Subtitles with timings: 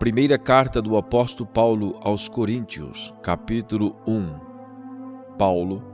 [0.00, 5.36] Primeira carta do apóstolo Paulo aos Coríntios, capítulo 1.
[5.36, 5.84] Paulo,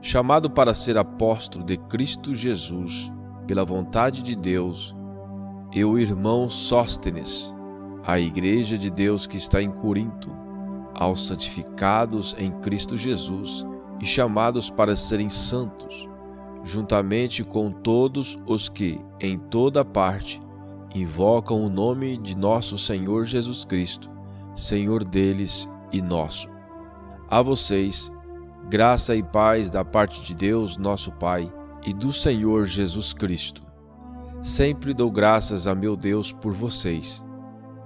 [0.00, 3.12] chamado para ser apóstolo de Cristo Jesus,
[3.46, 4.96] pela vontade de Deus,
[5.72, 7.54] e o irmão Sóstenes,
[8.04, 10.28] a igreja de Deus que está em Corinto,
[10.92, 13.64] aos santificados em Cristo Jesus
[14.00, 16.08] e chamados para serem santos,
[16.64, 20.40] juntamente com todos os que, em toda parte,
[20.94, 24.10] invocam o nome de nosso Senhor Jesus Cristo,
[24.54, 26.48] Senhor deles e nosso.
[27.28, 28.12] A vocês,
[28.68, 31.52] graça e paz da parte de Deus, nosso Pai,
[31.84, 33.62] e do Senhor Jesus Cristo.
[34.40, 37.24] Sempre dou graças a meu Deus por vocês,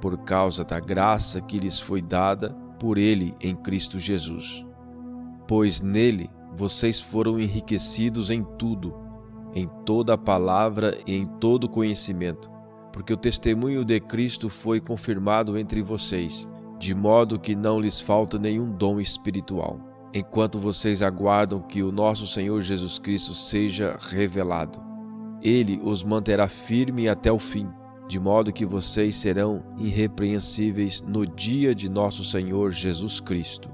[0.00, 4.66] por causa da graça que lhes foi dada por Ele em Cristo Jesus.
[5.46, 8.94] Pois nele vocês foram enriquecidos em tudo,
[9.54, 12.55] em toda a palavra e em todo conhecimento
[12.96, 18.38] porque o testemunho de Cristo foi confirmado entre vocês, de modo que não lhes falta
[18.38, 19.78] nenhum dom espiritual,
[20.14, 24.80] enquanto vocês aguardam que o nosso Senhor Jesus Cristo seja revelado.
[25.42, 27.68] Ele os manterá firme até o fim,
[28.08, 33.68] de modo que vocês serão irrepreensíveis no dia de nosso Senhor Jesus Cristo.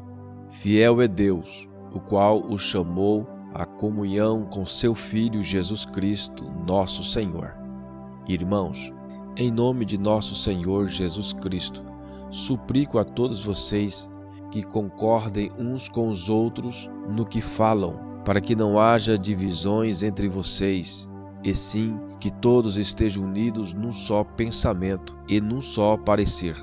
[0.50, 7.04] Fiel é Deus, o qual os chamou à comunhão com seu Filho Jesus Cristo, nosso
[7.04, 7.54] Senhor.
[8.26, 8.92] Irmãos,
[9.36, 11.82] em nome de nosso Senhor Jesus Cristo,
[12.30, 14.10] suplico a todos vocês
[14.50, 20.28] que concordem uns com os outros no que falam, para que não haja divisões entre
[20.28, 21.08] vocês,
[21.42, 26.54] e sim que todos estejam unidos num só pensamento e num só parecer.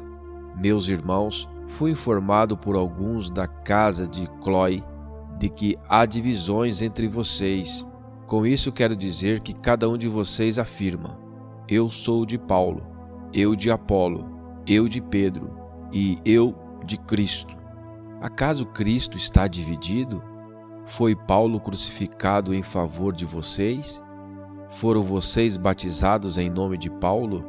[0.56, 4.84] Meus irmãos, fui informado por alguns da casa de Cloe
[5.38, 7.86] de que há divisões entre vocês.
[8.28, 11.18] Com isso quero dizer que cada um de vocês afirma:
[11.70, 12.82] eu sou de Paulo,
[13.32, 14.26] eu de Apolo,
[14.66, 15.52] eu de Pedro
[15.94, 17.56] e eu de Cristo.
[18.20, 20.24] Acaso Cristo está dividido?
[20.88, 24.04] Foi Paulo crucificado em favor de vocês?
[24.72, 27.46] Foram vocês batizados em nome de Paulo?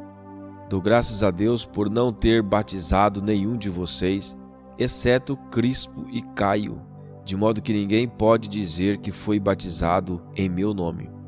[0.69, 4.37] Dou graças a Deus por não ter batizado nenhum de vocês,
[4.77, 6.79] exceto Crispo e Caio,
[7.25, 11.20] de modo que ninguém pode dizer que foi batizado em meu nome.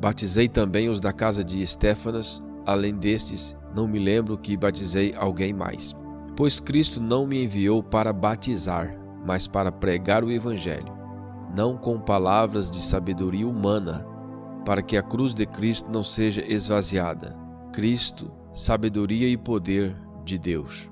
[0.00, 5.52] Batizei também os da casa de Estéfanas, além destes, não me lembro que batizei alguém
[5.52, 5.94] mais.
[6.36, 10.92] Pois Cristo não me enviou para batizar, mas para pregar o Evangelho,
[11.56, 14.06] não com palavras de sabedoria humana,
[14.64, 17.38] para que a cruz de Cristo não seja esvaziada.
[17.72, 20.90] Cristo, sabedoria e poder de Deus.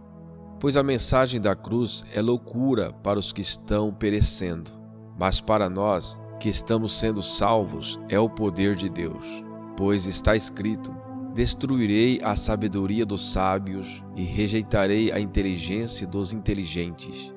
[0.61, 4.71] Pois a mensagem da cruz é loucura para os que estão perecendo,
[5.19, 9.45] mas para nós que estamos sendo salvos é o poder de Deus.
[9.77, 10.95] Pois está escrito:
[11.35, 17.35] Destruirei a sabedoria dos sábios e rejeitarei a inteligência dos inteligentes.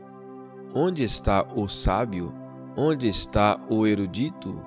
[0.73, 2.33] Onde está o sábio?
[2.75, 4.61] Onde está o erudito?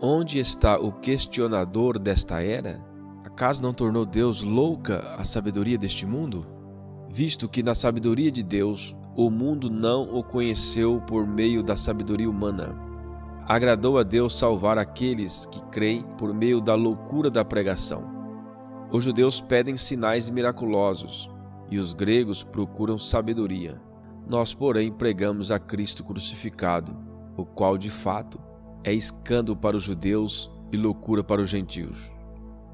[0.00, 2.82] Onde está o questionador desta era?
[3.22, 6.46] Acaso não tornou Deus louca a sabedoria deste mundo?
[7.06, 12.30] Visto que na sabedoria de Deus o mundo não o conheceu por meio da sabedoria
[12.30, 12.89] humana
[13.50, 18.04] agradou a Deus salvar aqueles que creem por meio da loucura da pregação.
[18.92, 21.28] Os judeus pedem sinais miraculosos
[21.68, 23.82] e os gregos procuram sabedoria.
[24.24, 26.96] Nós, porém, pregamos a Cristo crucificado,
[27.36, 28.40] o qual de fato
[28.84, 32.08] é escândalo para os judeus e loucura para os gentios.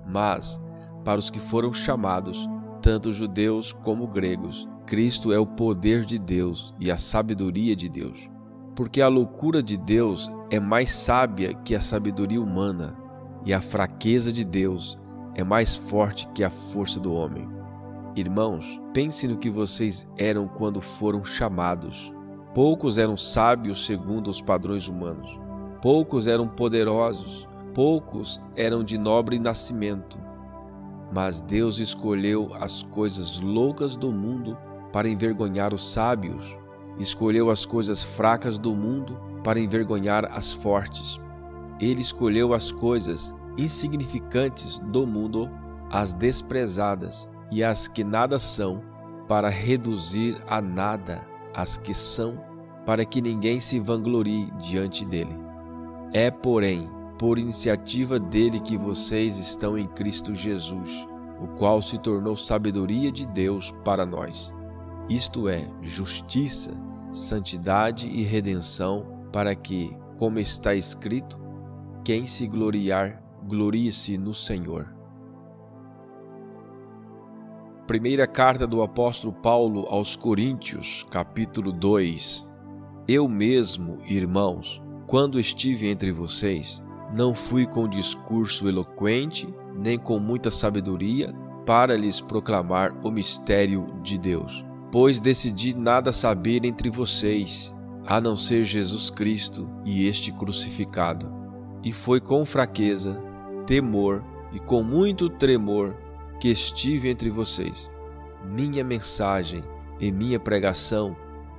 [0.07, 0.61] Mas,
[1.07, 2.47] para os que foram chamados,
[2.83, 8.36] tanto judeus como gregos, Cristo é o poder de Deus e a sabedoria de Deus
[8.77, 12.95] porque a loucura de Deus é mais sábia que a sabedoria humana,
[13.45, 14.99] e a fraqueza de Deus
[15.35, 17.49] é mais forte que a força do homem.
[18.15, 22.13] Irmãos, pense no que vocês eram quando foram chamados.
[22.55, 25.39] Poucos eram sábios segundo os padrões humanos,
[25.81, 30.19] poucos eram poderosos, poucos eram de nobre nascimento.
[31.13, 34.57] Mas Deus escolheu as coisas loucas do mundo
[34.93, 36.59] para envergonhar os sábios
[36.99, 41.21] escolheu as coisas fracas do mundo para envergonhar as fortes.
[41.81, 45.51] Ele escolheu as coisas insignificantes do mundo,
[45.91, 48.83] as desprezadas e as que nada são,
[49.29, 52.39] para reduzir a nada as que são,
[52.85, 55.37] para que ninguém se vanglorie diante dele.
[56.13, 56.89] É, porém,
[57.19, 61.07] por iniciativa dele que vocês estão em Cristo Jesus,
[61.41, 64.55] o qual se tornou sabedoria de Deus para nós.
[65.09, 66.73] Isto é, justiça,
[67.13, 71.41] santidade e redenção, para que, como está escrito,
[72.05, 74.93] quem se gloriar, glorie-se no Senhor.
[77.87, 82.53] Primeira carta do apóstolo Paulo aos Coríntios, capítulo 2.
[83.07, 86.83] Eu mesmo, irmãos, quando estive entre vocês,
[87.15, 91.33] não fui com discurso eloquente, nem com muita sabedoria,
[91.65, 94.67] para lhes proclamar o mistério de Deus.
[94.91, 97.75] Pois decidi nada saber entre vocês,
[98.07, 101.33] a não ser Jesus Cristo e este crucificado.
[101.83, 103.23] E foi com fraqueza,
[103.67, 105.97] temor e com muito tremor
[106.41, 107.91] que estive entre vocês.
[108.45, 109.65] Minha mensagem
[110.01, 111.17] e minha pregação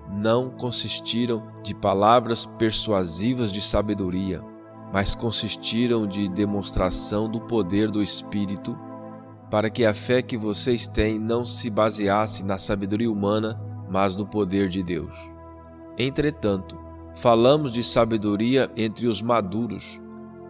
[0.09, 4.41] não consistiram de palavras persuasivas de sabedoria,
[4.93, 8.77] mas consistiram de demonstração do poder do Espírito,
[9.49, 13.59] para que a fé que vocês têm não se baseasse na sabedoria humana,
[13.89, 15.15] mas no poder de Deus.
[15.97, 16.77] Entretanto,
[17.15, 20.01] falamos de sabedoria entre os maduros,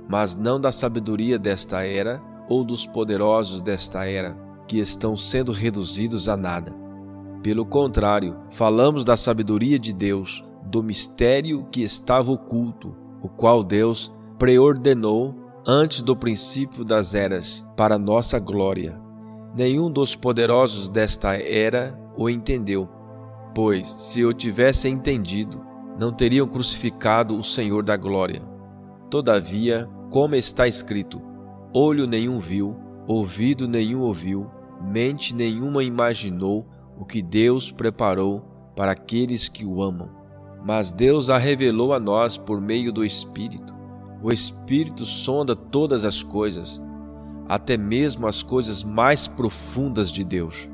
[0.10, 6.28] mas não da sabedoria desta era ou dos poderosos desta era, que estão sendo reduzidos
[6.28, 6.74] a nada.
[7.44, 14.14] Pelo contrário, falamos da sabedoria de Deus, do mistério que estava oculto, o qual Deus
[14.38, 18.98] preordenou antes do princípio das eras, para nossa glória.
[19.54, 22.88] Nenhum dos poderosos desta era o entendeu,
[23.54, 25.62] pois, se o tivessem entendido,
[26.00, 28.42] não teriam crucificado o Senhor da glória.
[29.10, 31.22] Todavia, como está escrito:
[31.74, 32.74] olho nenhum viu,
[33.06, 34.50] ouvido nenhum ouviu,
[34.82, 36.66] mente nenhuma imaginou
[36.98, 38.40] o que Deus preparou
[38.74, 40.10] para aqueles que o amam.
[40.66, 43.77] Mas Deus a revelou a nós por meio do Espírito.
[44.22, 46.82] O Espírito sonda todas as coisas,
[47.48, 50.70] até mesmo as coisas mais profundas de Deus.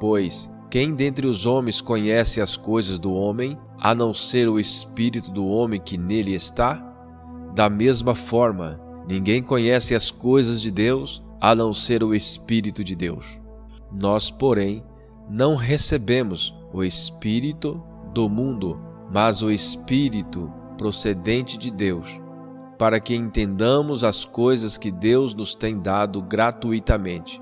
[0.00, 5.30] Pois quem dentre os homens conhece as coisas do homem, a não ser o Espírito
[5.30, 6.82] do homem que nele está?
[7.54, 12.94] Da mesma forma, Ninguém conhece as coisas de Deus a não ser o Espírito de
[12.94, 13.40] Deus.
[13.90, 14.82] Nós, porém,
[15.28, 17.82] não recebemos o Espírito
[18.14, 18.80] do mundo,
[19.12, 22.20] mas o Espírito procedente de Deus,
[22.82, 27.40] para que entendamos as coisas que Deus nos tem dado gratuitamente.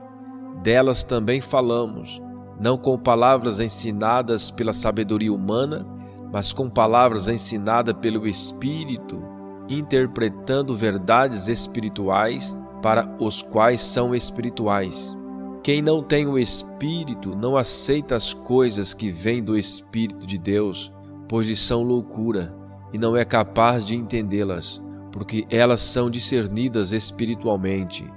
[0.63, 2.21] Delas também falamos,
[2.61, 5.87] não com palavras ensinadas pela sabedoria humana,
[6.31, 9.19] mas com palavras ensinadas pelo Espírito
[9.67, 15.17] interpretando verdades espirituais para os quais são espirituais.
[15.63, 20.93] Quem não tem o Espírito não aceita as coisas que vêm do Espírito de Deus,
[21.27, 22.55] pois lhes são loucura
[22.93, 24.83] e não é capaz de entendê-las,
[25.13, 28.11] porque elas são discernidas espiritualmente.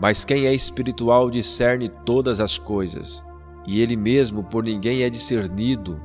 [0.00, 3.24] Mas quem é espiritual discerne todas as coisas,
[3.66, 6.00] e ele mesmo por ninguém é discernido,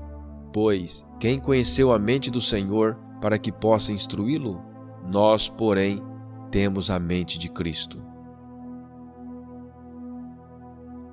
[0.54, 4.62] pois quem conheceu a mente do Senhor para que possa instruí-lo?
[5.08, 6.02] Nós, porém,
[6.50, 8.02] temos a mente de Cristo.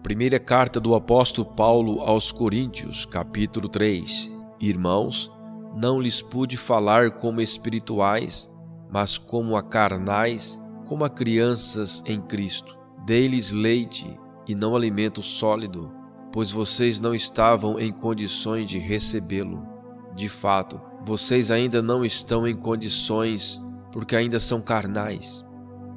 [0.02, 4.32] Primeira carta do apóstolo Paulo aos Coríntios, capítulo 3.
[4.60, 5.30] Irmãos,
[5.76, 8.50] não lhes pude falar como espirituais,
[8.90, 12.76] mas como a carnais, como a crianças em Cristo.
[13.04, 15.90] Dei-lhes leite e não alimento sólido,
[16.32, 19.62] pois vocês não estavam em condições de recebê-lo.
[20.14, 23.62] De fato, vocês ainda não estão em condições
[23.92, 25.44] porque ainda são carnais.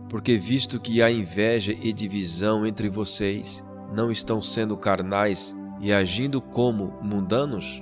[0.10, 6.42] Porque, visto que há inveja e divisão entre vocês, não estão sendo carnais e agindo
[6.42, 7.82] como mundanos?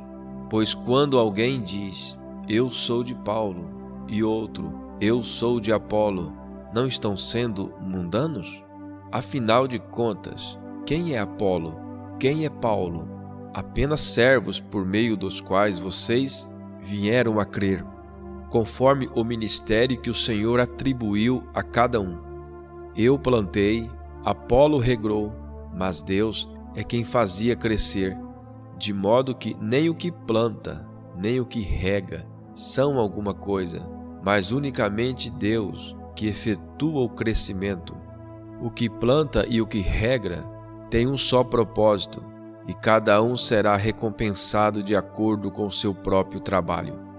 [0.50, 2.18] Pois quando alguém diz,
[2.48, 3.70] Eu sou de Paulo,
[4.08, 6.34] e outro, Eu sou de Apolo,
[6.74, 8.64] não estão sendo mundanos?
[9.12, 11.80] Afinal de contas, quem é Apolo?
[12.20, 13.08] Quem é Paulo?
[13.54, 16.50] Apenas servos por meio dos quais vocês
[16.82, 17.86] vieram a crer
[18.50, 22.18] conforme o ministério que o Senhor atribuiu a cada um.
[22.96, 23.90] Eu plantei,
[24.26, 25.34] Apolo regrou,
[25.74, 28.18] mas Deus é quem fazia crescer,
[28.78, 34.52] de modo que nem o que planta, nem o que rega são alguma coisa, mas
[34.52, 37.96] unicamente Deus que efetua o crescimento.
[38.62, 40.44] O que planta e o que regra
[40.90, 42.24] tem um só propósito,
[42.68, 47.10] e cada um será recompensado de acordo com seu próprio trabalho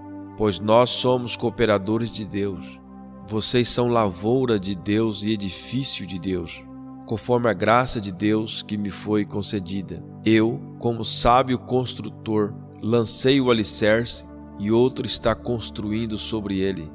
[0.41, 2.81] pois nós somos cooperadores de Deus.
[3.29, 6.65] Vocês são lavoura de Deus e edifício de Deus,
[7.05, 10.03] conforme a graça de Deus que me foi concedida.
[10.25, 14.27] Eu, como sábio construtor, lancei o alicerce
[14.61, 16.93] e outro está construindo sobre ele.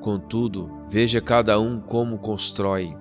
[0.00, 2.96] Contudo, veja cada um como constrói,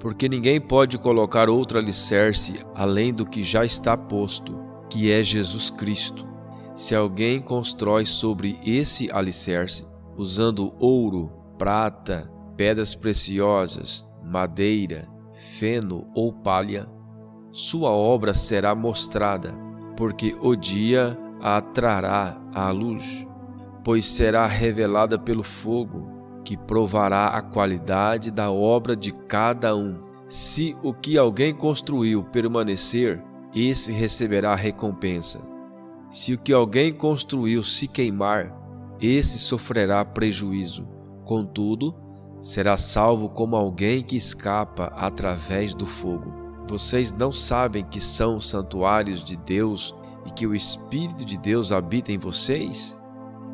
[0.00, 5.70] porque ninguém pode colocar outro alicerce além do que já está posto, que é Jesus
[5.70, 6.26] Cristo.
[6.74, 16.88] Se alguém constrói sobre esse alicerce, usando ouro, prata, pedras preciosas, madeira, feno ou palha,
[17.50, 19.54] sua obra será mostrada,
[19.98, 23.26] porque o dia a trará à luz,
[23.82, 26.08] pois será revelada pelo fogo,
[26.44, 30.00] que provará a qualidade da obra de cada um.
[30.26, 33.22] Se o que alguém construiu permanecer,
[33.54, 35.40] esse receberá recompensa.
[36.08, 38.56] Se o que alguém construiu se queimar,
[39.00, 40.86] esse sofrerá prejuízo.
[41.24, 41.94] Contudo,
[42.40, 46.32] será salvo como alguém que escapa através do fogo.
[46.68, 49.94] Vocês não sabem que são santuários de Deus
[50.26, 53.00] e que o Espírito de Deus habita em vocês?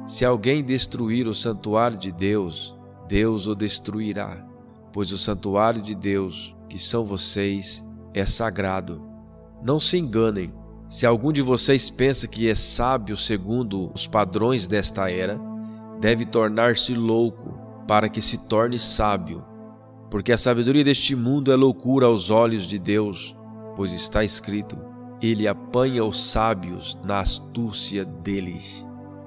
[0.06, 2.74] Se alguém destruir o santuário de Deus,
[3.06, 4.44] Deus o destruirá,
[4.92, 7.84] pois o santuário de Deus, que são vocês,
[8.14, 9.02] é sagrado.
[9.62, 10.52] Não se enganem.
[10.88, 15.38] Se algum de vocês pensa que é sábio segundo os padrões desta era,
[16.00, 19.44] deve tornar-se louco para que se torne sábio,
[20.10, 23.36] porque a sabedoria deste mundo é loucura aos olhos de Deus,
[23.76, 24.76] pois está escrito:
[25.20, 28.86] Ele apanha os sábios na astúcia deles.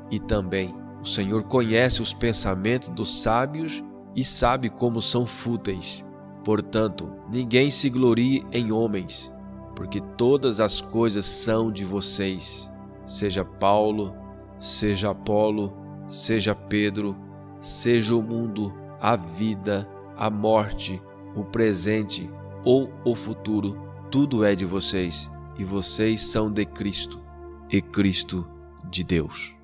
[0.10, 3.84] E também o Senhor conhece os pensamentos dos sábios
[4.16, 6.04] e sabe como são fúteis.
[6.44, 9.34] Portanto, ninguém se glorie em homens,
[9.76, 12.72] porque todas as coisas são de vocês,
[13.06, 14.16] seja Paulo,
[14.60, 15.74] seja Apolo,
[16.08, 17.16] seja Pedro,
[17.60, 21.02] seja o mundo, a vida, a morte,
[21.36, 22.30] o presente
[22.64, 23.78] ou o futuro,
[24.10, 25.32] tudo é de vocês
[25.62, 27.22] e vocês são de Cristo
[27.70, 28.50] e Cristo
[28.90, 29.56] de Deus.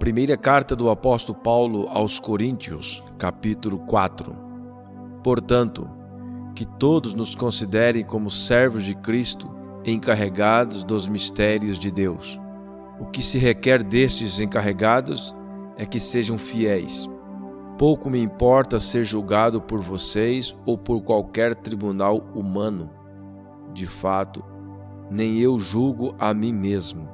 [0.00, 4.34] Primeira carta do apóstolo Paulo aos Coríntios, capítulo 4.
[5.22, 5.88] Portanto,
[6.56, 9.48] que todos nos considerem como servos de Cristo,
[9.84, 12.43] encarregados dos mistérios de Deus.
[13.04, 15.36] O que se requer destes encarregados
[15.76, 17.06] é que sejam fiéis.
[17.76, 22.88] Pouco me importa ser julgado por vocês ou por qualquer tribunal humano.
[23.74, 24.42] De fato,
[25.10, 27.06] nem eu julgo a mim mesmo.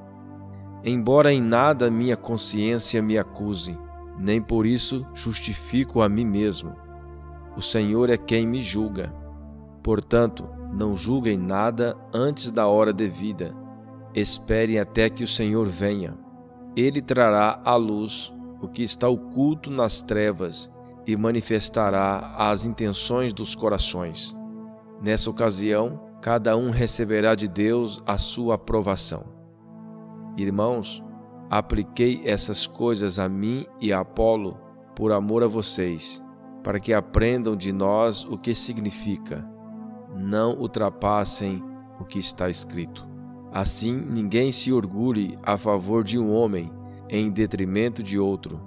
[0.85, 3.77] Embora em nada minha consciência me acuse,
[4.17, 6.73] nem por isso justifico a mim mesmo.
[7.57, 9.13] O Senhor é quem me julga.
[9.83, 13.60] Portanto, não julguem nada antes da hora devida.
[14.15, 16.17] Esperem até que o Senhor venha.
[16.77, 20.71] Ele trará à luz o que está oculto nas trevas
[21.07, 24.37] e manifestará as intenções dos corações.
[25.03, 29.25] Nessa ocasião, cada um receberá de Deus a sua aprovação.
[30.37, 31.03] Irmãos,
[31.49, 34.59] apliquei essas coisas a mim e a Apolo
[34.95, 36.23] por amor a vocês,
[36.63, 39.49] para que aprendam de nós o que significa
[40.15, 41.63] não ultrapassem
[41.99, 43.10] o que está escrito.
[43.53, 46.71] Assim, ninguém se orgulhe a favor de um homem
[47.09, 48.61] em detrimento de outro,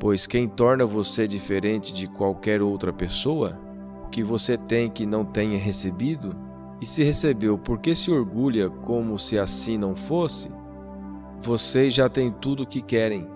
[0.00, 3.60] pois quem torna você diferente de qualquer outra pessoa?
[4.04, 6.34] O que você tem que não tenha recebido?
[6.80, 10.50] E se recebeu, por que se orgulha como se assim não fosse?
[11.40, 13.28] Vocês já têm tudo o que querem,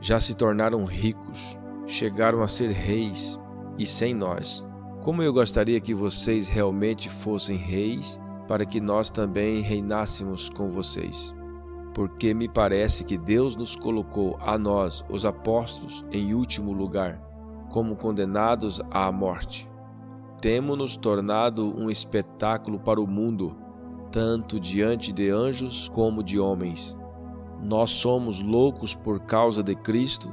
[0.00, 3.38] já se tornaram ricos, chegaram a ser reis,
[3.78, 4.66] e sem nós
[5.06, 11.34] como eu gostaria que vocês realmente fossem reis, para que nós também reinássemos com vocês.
[11.94, 17.20] Porque me parece que Deus nos colocou a nós, os apóstolos, em último lugar,
[17.70, 19.66] como condenados à morte.
[20.40, 23.56] Temos-nos tornado um espetáculo para o mundo,
[24.12, 26.96] tanto diante de anjos como de homens.
[27.62, 30.30] Nós somos loucos por causa de Cristo,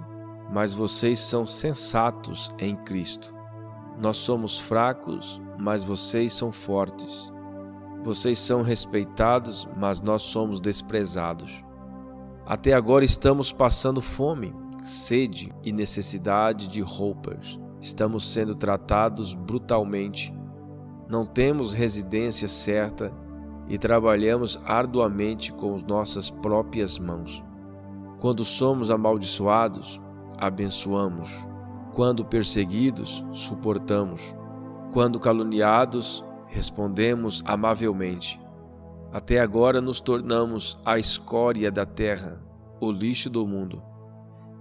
[0.51, 3.33] mas vocês são sensatos em Cristo.
[3.97, 7.32] Nós somos fracos, mas vocês são fortes.
[8.03, 11.63] Vocês são respeitados, mas nós somos desprezados.
[12.45, 17.57] Até agora estamos passando fome, sede e necessidade de roupas.
[17.79, 20.33] Estamos sendo tratados brutalmente.
[21.09, 23.13] Não temos residência certa
[23.69, 27.41] e trabalhamos arduamente com as nossas próprias mãos.
[28.19, 30.01] Quando somos amaldiçoados,
[30.37, 31.47] abençoamos.
[31.93, 34.35] Quando perseguidos, suportamos.
[34.91, 38.39] Quando caluniados, respondemos amavelmente.
[39.11, 42.41] Até agora nos tornamos a escória da terra,
[42.79, 43.81] o lixo do mundo.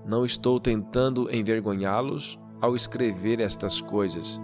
[0.07, 4.41] Não estou tentando envergonhá-los ao escrever estas coisas,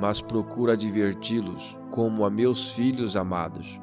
[0.00, 3.80] mas procuro adverti-los como a meus filhos amados.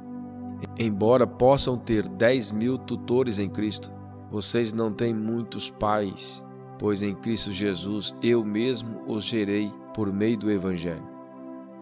[0.78, 3.92] Embora possam ter dez mil tutores em Cristo,
[4.32, 6.46] vocês não têm muitos pais
[6.78, 11.08] pois em Cristo Jesus eu mesmo os gerei por meio do Evangelho.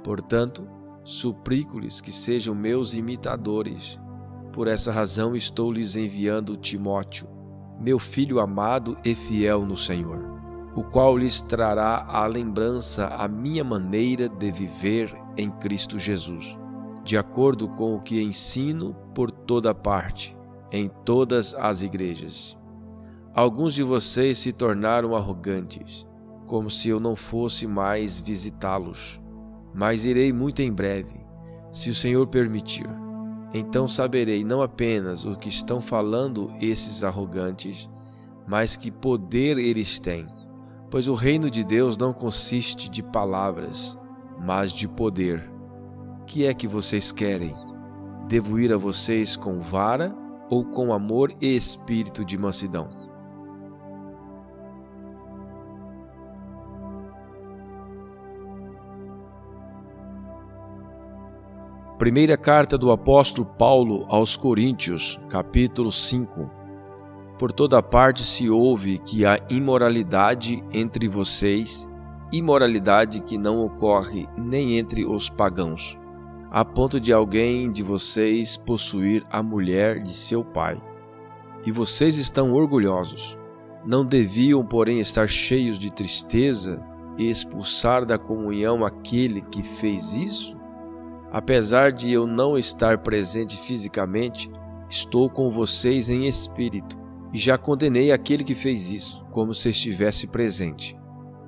[0.04, 0.68] Portanto,
[1.04, 4.00] suplico-lhes que sejam meus imitadores.
[4.52, 7.28] Por essa razão estou lhes enviando Timóteo,
[7.80, 10.24] meu filho amado e fiel no Senhor,
[10.76, 16.58] o qual lhes trará à lembrança a minha maneira de viver em Cristo Jesus,
[17.04, 20.38] de acordo com o que ensino por toda parte,
[20.72, 22.58] em todas as igrejas.
[23.36, 26.08] Alguns de vocês se tornaram arrogantes,
[26.46, 29.20] como se eu não fosse mais visitá-los,
[29.74, 31.20] mas irei muito em breve,
[31.72, 32.88] se o Senhor permitir.
[33.54, 37.90] Então saberei não apenas o que estão falando esses arrogantes,
[38.48, 40.26] mas que poder eles têm.
[40.90, 43.98] Pois o reino de Deus não consiste de palavras,
[44.40, 45.52] mas de poder.
[46.26, 47.54] Que é que vocês querem?
[48.28, 50.16] Devo ir a vocês com vara
[50.50, 53.03] ou com amor e espírito de mansidão?
[61.98, 66.50] Primeira carta do apóstolo Paulo aos Coríntios, capítulo 5.
[67.38, 71.88] Por toda parte se ouve que há imoralidade entre vocês,
[72.32, 75.96] imoralidade que não ocorre nem entre os pagãos,
[76.50, 80.82] a ponto de alguém de vocês possuir a mulher de seu pai.
[81.64, 83.38] E vocês estão orgulhosos.
[83.86, 86.84] Não deviam, porém, estar cheios de tristeza
[87.20, 90.63] e expulsar da comunhão aquele que fez isso?
[91.34, 94.52] Apesar de eu não estar presente fisicamente,
[94.88, 96.96] estou com vocês em espírito
[97.34, 100.96] e já condenei aquele que fez isso, como se estivesse presente.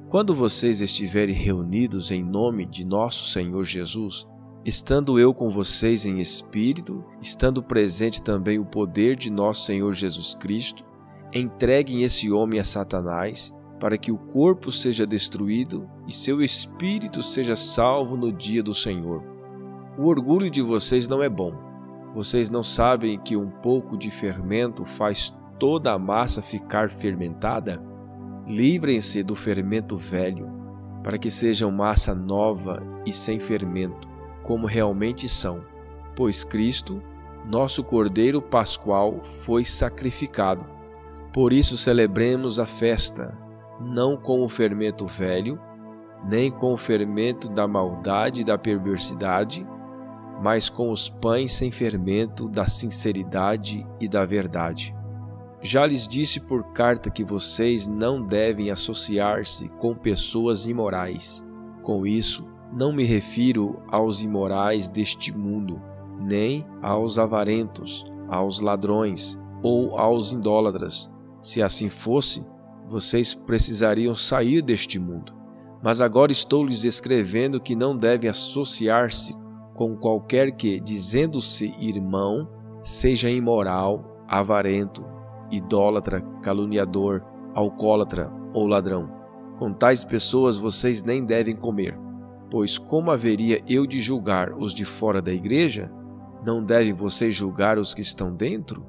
[0.10, 4.28] Quando vocês estiverem reunidos em nome de nosso Senhor Jesus,
[4.66, 10.34] estando eu com vocês em espírito, estando presente também o poder de nosso Senhor Jesus
[10.34, 10.84] Cristo,
[11.32, 17.56] entreguem esse homem a Satanás, para que o corpo seja destruído e seu espírito seja
[17.56, 19.35] salvo no dia do Senhor.
[19.98, 21.56] O orgulho de vocês não é bom.
[22.14, 27.82] Vocês não sabem que um pouco de fermento faz toda a massa ficar fermentada?
[28.46, 30.50] Livrem-se do fermento velho,
[31.02, 34.08] para que sejam massa nova e sem fermento,
[34.44, 35.64] como realmente são.
[36.14, 37.02] Pois Cristo,
[37.50, 40.66] nosso Cordeiro Pascual, foi sacrificado.
[41.32, 43.38] Por isso celebremos a festa,
[43.80, 45.58] não com o fermento velho,
[46.28, 49.66] nem com o fermento da maldade e da perversidade,
[50.42, 54.96] mas com os pães sem fermento da sinceridade e da verdade.
[55.62, 61.44] Já lhes disse por carta que vocês não devem associar-se com pessoas imorais.
[61.82, 65.82] Com isso, não me refiro aos imorais deste mundo,
[66.20, 71.10] nem aos avarentos, aos ladrões ou aos idólatras.
[71.40, 72.46] Se assim fosse,
[72.88, 75.34] vocês precisariam sair deste mundo.
[75.82, 79.36] Mas agora estou lhes escrevendo que não devem associar-se
[79.76, 82.50] com qualquer que, dizendo-se irmão,
[82.82, 85.06] seja imoral, avarento,
[85.52, 87.22] idólatra, caluniador,
[87.54, 89.12] alcoólatra ou ladrão.
[89.58, 91.98] Com tais pessoas vocês nem devem comer,
[92.50, 95.92] pois como haveria eu de julgar os de fora da igreja?
[96.46, 98.86] Não devem vocês julgar os que estão dentro?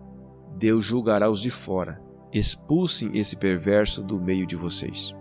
[0.57, 2.01] Deus julgará os de fora.
[2.33, 5.15] Expulsem esse perverso do meio de vocês.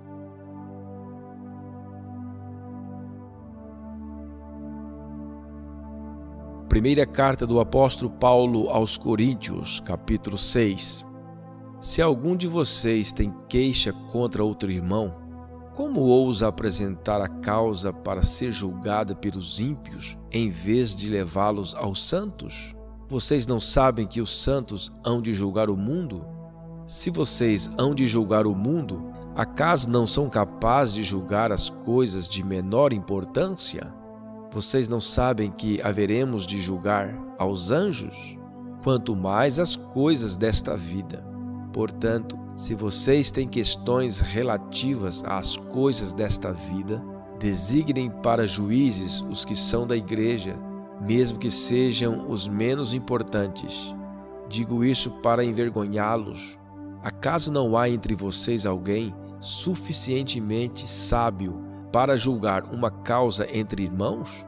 [6.76, 11.06] Primeira carta do apóstolo Paulo aos Coríntios, capítulo 6.
[11.80, 15.16] Se algum de vocês tem queixa contra outro irmão,
[15.74, 22.06] como ousa apresentar a causa para ser julgada pelos ímpios, em vez de levá-los aos
[22.06, 22.76] santos?
[23.08, 26.26] Vocês não sabem que os santos hão de julgar o mundo?
[26.86, 32.28] Se vocês hão de julgar o mundo, acaso não são capazes de julgar as coisas
[32.28, 33.95] de menor importância?
[34.56, 38.40] Vocês não sabem que haveremos de julgar aos anjos?
[38.86, 41.22] Quanto mais as coisas desta vida.
[41.74, 47.04] Portanto, se vocês têm questões relativas às coisas desta vida,
[47.38, 50.58] designem para juízes os que são da igreja,
[51.06, 53.94] mesmo que sejam os menos importantes.
[54.48, 56.58] Digo isso para envergonhá-los.
[57.04, 64.46] Acaso não há entre vocês alguém suficientemente sábio para julgar uma causa entre irmãos?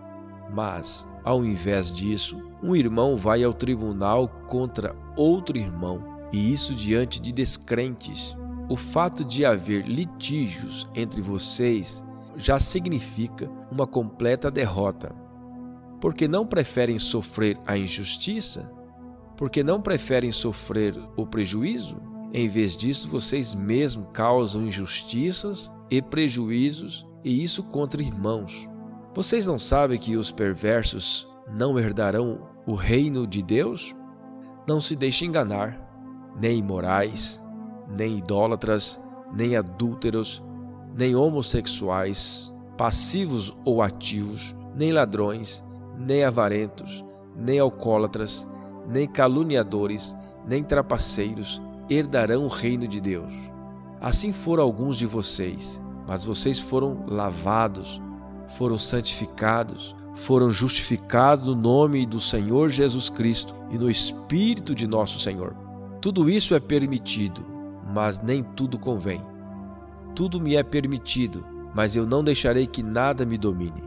[0.54, 7.22] Mas, ao invés disso, um irmão vai ao tribunal contra outro irmão, e isso diante
[7.22, 8.36] de descrentes.
[8.70, 12.04] O fato de haver litígios entre vocês
[12.36, 15.16] já significa uma completa derrota.
[16.00, 18.72] Porque não preferem sofrer a injustiça?
[19.36, 21.98] Porque não preferem sofrer o prejuízo?
[22.34, 28.68] Em vez disso, vocês mesmos causam injustiças e prejuízos e isso contra irmãos.
[29.14, 33.96] Vocês não sabem que os perversos não herdarão o reino de Deus?
[34.68, 35.80] Não se deixe enganar,
[36.40, 37.42] nem imorais,
[37.90, 39.00] nem idólatras,
[39.34, 40.44] nem adúlteros,
[40.96, 45.64] nem homossexuais, passivos ou ativos, nem ladrões,
[45.98, 47.04] nem avarentos,
[47.36, 48.48] nem alcoólatras,
[48.88, 50.16] nem caluniadores,
[50.48, 53.34] nem trapaceiros herdarão o reino de Deus.
[54.00, 58.02] Assim foram alguns de vocês, mas vocês foram lavados,
[58.48, 65.20] foram santificados, foram justificados no nome do Senhor Jesus Cristo e no Espírito de nosso
[65.20, 65.54] Senhor.
[66.02, 67.46] Tudo isso é permitido,
[67.94, 69.22] mas nem tudo convém.
[70.16, 73.84] Tudo me é permitido, mas eu não deixarei que nada me domine.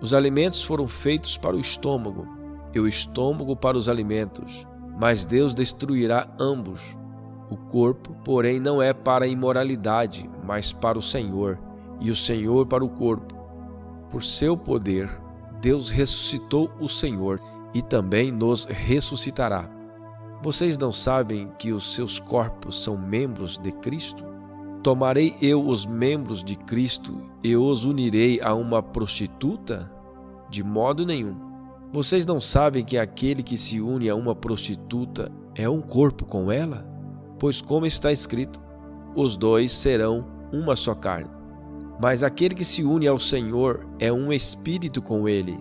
[0.00, 2.26] Os alimentos foram feitos para o estômago,
[2.74, 4.66] e o estômago para os alimentos,
[5.00, 6.96] mas Deus destruirá ambos.
[7.50, 11.58] O corpo, porém, não é para a imoralidade, mas para o Senhor,
[12.00, 13.34] e o Senhor para o corpo.
[14.10, 15.10] Por seu poder,
[15.60, 17.40] Deus ressuscitou o Senhor
[17.74, 19.68] e também nos ressuscitará.
[20.42, 24.24] Vocês não sabem que os seus corpos são membros de Cristo?
[24.82, 29.92] Tomarei eu os membros de Cristo e os unirei a uma prostituta?
[30.48, 31.34] De modo nenhum.
[31.92, 36.52] Vocês não sabem que aquele que se une a uma prostituta é um corpo com
[36.52, 36.86] ela?
[37.38, 38.60] Pois, como está escrito,
[39.14, 41.30] os dois serão uma só carne.
[42.00, 45.58] Mas aquele que se une ao Senhor é um espírito com ele.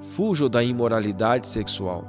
[0.00, 2.04] Fujam da imoralidade sexual.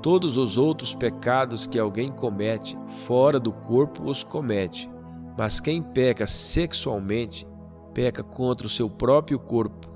[0.00, 4.90] Todos os outros pecados que alguém comete fora do corpo os comete,
[5.36, 7.46] mas quem peca sexualmente
[7.94, 9.90] peca contra o seu próprio corpo.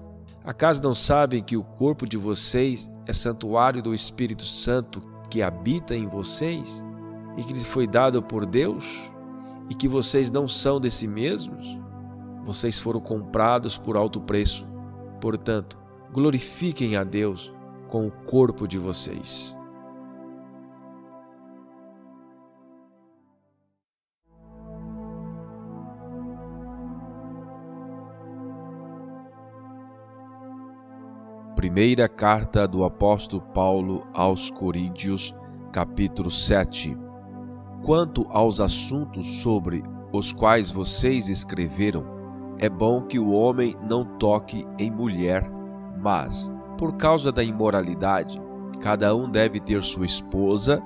[0.45, 5.95] Acaso não sabem que o corpo de vocês é santuário do Espírito Santo que habita
[5.95, 6.85] em vocês
[7.37, 9.13] e que lhes foi dado por Deus
[9.69, 11.79] e que vocês não são de si mesmos?
[12.45, 14.67] Vocês foram comprados por alto preço.
[15.21, 15.79] Portanto,
[16.13, 17.53] glorifiquem a Deus
[17.89, 19.57] com o corpo de vocês.
[31.57, 35.35] Primeira carta do apóstolo Paulo aos Coríntios,
[35.73, 37.06] capítulo 7.
[37.83, 42.05] Quanto aos assuntos sobre os quais vocês escreveram,
[42.59, 45.51] é bom que o homem não toque em mulher,
[46.01, 48.41] mas, por causa da imoralidade,
[48.81, 50.83] cada um deve ter sua esposa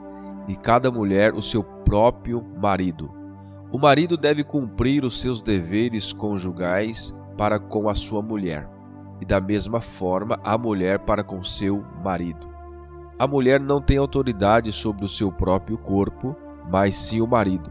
[0.49, 3.13] e cada mulher o seu próprio marido.
[3.73, 8.69] O marido deve cumprir os seus deveres conjugais para com a sua mulher,
[9.21, 12.49] e da mesma forma a mulher para com seu marido.
[13.19, 16.35] A mulher não tem autoridade sobre o seu próprio corpo,
[16.71, 17.71] mas sim o marido.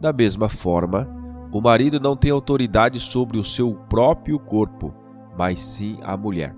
[0.00, 1.08] Da mesma forma,
[1.52, 4.94] o marido não tem autoridade sobre o seu próprio corpo,
[5.36, 6.54] mas sim a mulher.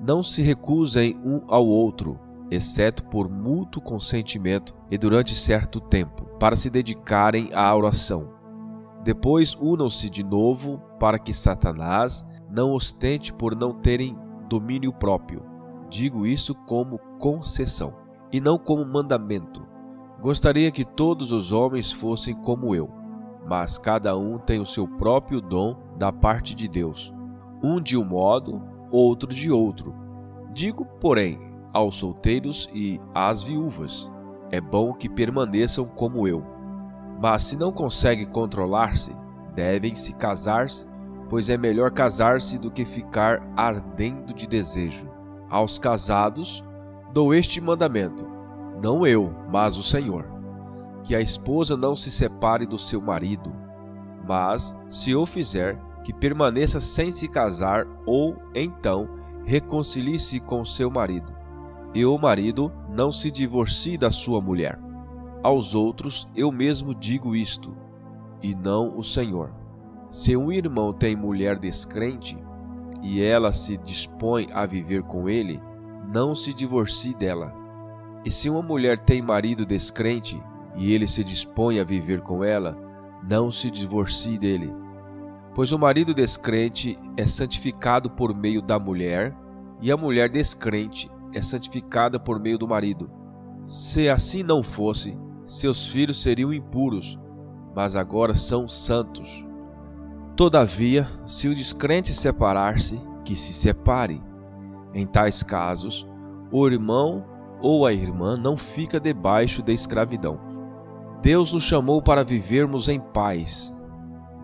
[0.00, 2.18] Não se recusem um ao outro,
[2.50, 8.28] exceto por mútuo consentimento e durante certo tempo, para se dedicarem à oração.
[9.02, 14.16] Depois unam-se de novo para que Satanás não ostente por não terem
[14.48, 15.42] domínio próprio.
[15.88, 17.94] Digo isso como concessão
[18.32, 19.75] e não como mandamento.
[20.20, 23.06] Gostaria que todos os homens fossem como eu
[23.46, 27.14] mas cada um tem o seu próprio dom da parte de Deus,
[27.62, 29.94] um de um modo, outro de outro.
[30.52, 31.38] Digo, porém,
[31.72, 34.10] aos solteiros e às viúvas:
[34.50, 36.44] é bom que permaneçam como eu.
[37.20, 39.12] Mas se não conseguem controlar-se,
[39.54, 40.84] devem se casar-se,
[41.28, 45.08] pois é melhor casar-se do que ficar ardendo de desejo.
[45.48, 46.64] Aos casados,
[47.12, 48.26] dou este mandamento:
[48.82, 50.36] não eu, mas o Senhor
[51.06, 53.54] que a esposa não se separe do seu marido,
[54.26, 59.08] mas, se o fizer, que permaneça sem se casar ou, então,
[59.44, 61.32] reconcilie-se com seu marido,
[61.94, 64.80] e o marido não se divorcie da sua mulher.
[65.44, 67.76] Aos outros eu mesmo digo isto,
[68.42, 69.54] e não o Senhor.
[70.10, 72.36] Se um irmão tem mulher descrente,
[73.00, 75.62] e ela se dispõe a viver com ele,
[76.12, 77.65] não se divorcie dela.
[78.26, 80.42] E se uma mulher tem marido descrente,
[80.74, 82.76] e ele se dispõe a viver com ela,
[83.22, 84.74] não se divorcie dele.
[85.54, 89.32] Pois o marido descrente é santificado por meio da mulher,
[89.80, 93.08] e a mulher descrente é santificada por meio do marido.
[93.64, 97.16] Se assim não fosse, seus filhos seriam impuros,
[97.76, 99.46] mas agora são santos.
[100.34, 104.20] Todavia, se o descrente separar-se, que se separe.
[104.92, 106.04] Em tais casos,
[106.50, 110.38] o irmão ou a irmã não fica debaixo da escravidão.
[111.22, 113.74] Deus nos chamou para vivermos em paz.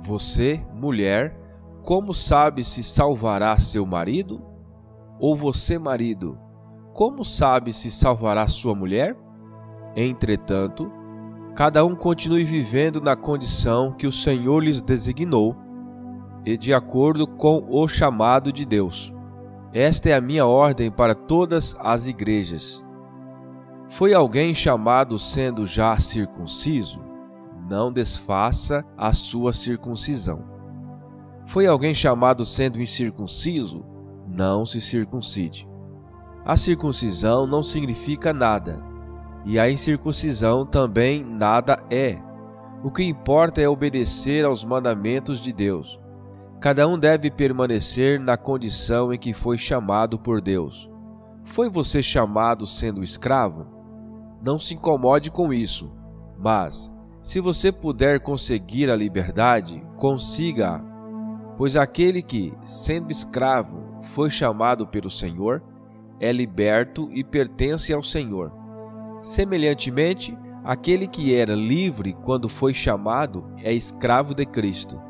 [0.00, 1.38] Você, mulher,
[1.82, 4.42] como sabe se salvará seu marido?
[5.20, 6.38] Ou você, marido,
[6.92, 9.16] como sabe se salvará sua mulher?
[9.94, 10.90] Entretanto,
[11.54, 15.56] cada um continue vivendo na condição que o Senhor lhes designou
[16.44, 19.12] e de acordo com o chamado de Deus.
[19.72, 22.82] Esta é a minha ordem para todas as igrejas.
[23.92, 26.98] Foi alguém chamado sendo já circunciso?
[27.68, 30.42] Não desfaça a sua circuncisão.
[31.46, 33.84] Foi alguém chamado sendo incircunciso?
[34.26, 35.68] Não se circuncide.
[36.42, 38.82] A circuncisão não significa nada,
[39.44, 42.18] e a incircuncisão também nada é.
[42.82, 46.00] O que importa é obedecer aos mandamentos de Deus.
[46.62, 50.90] Cada um deve permanecer na condição em que foi chamado por Deus.
[51.44, 53.71] Foi você chamado sendo escravo?
[54.44, 55.92] Não se incomode com isso,
[56.38, 60.82] mas, se você puder conseguir a liberdade, consiga-a.
[61.56, 65.62] Pois aquele que, sendo escravo, foi chamado pelo Senhor,
[66.18, 68.52] é liberto e pertence ao Senhor.
[69.20, 75.00] Semelhantemente, aquele que era livre quando foi chamado é escravo de Cristo.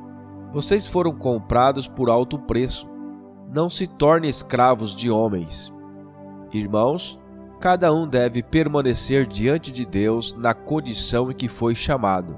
[0.51, 2.87] Vocês foram comprados por alto preço.
[3.55, 5.73] Não se tornem escravos de homens.
[6.53, 7.19] Irmãos,
[7.63, 12.37] cada um deve permanecer diante de Deus na condição em que foi chamado.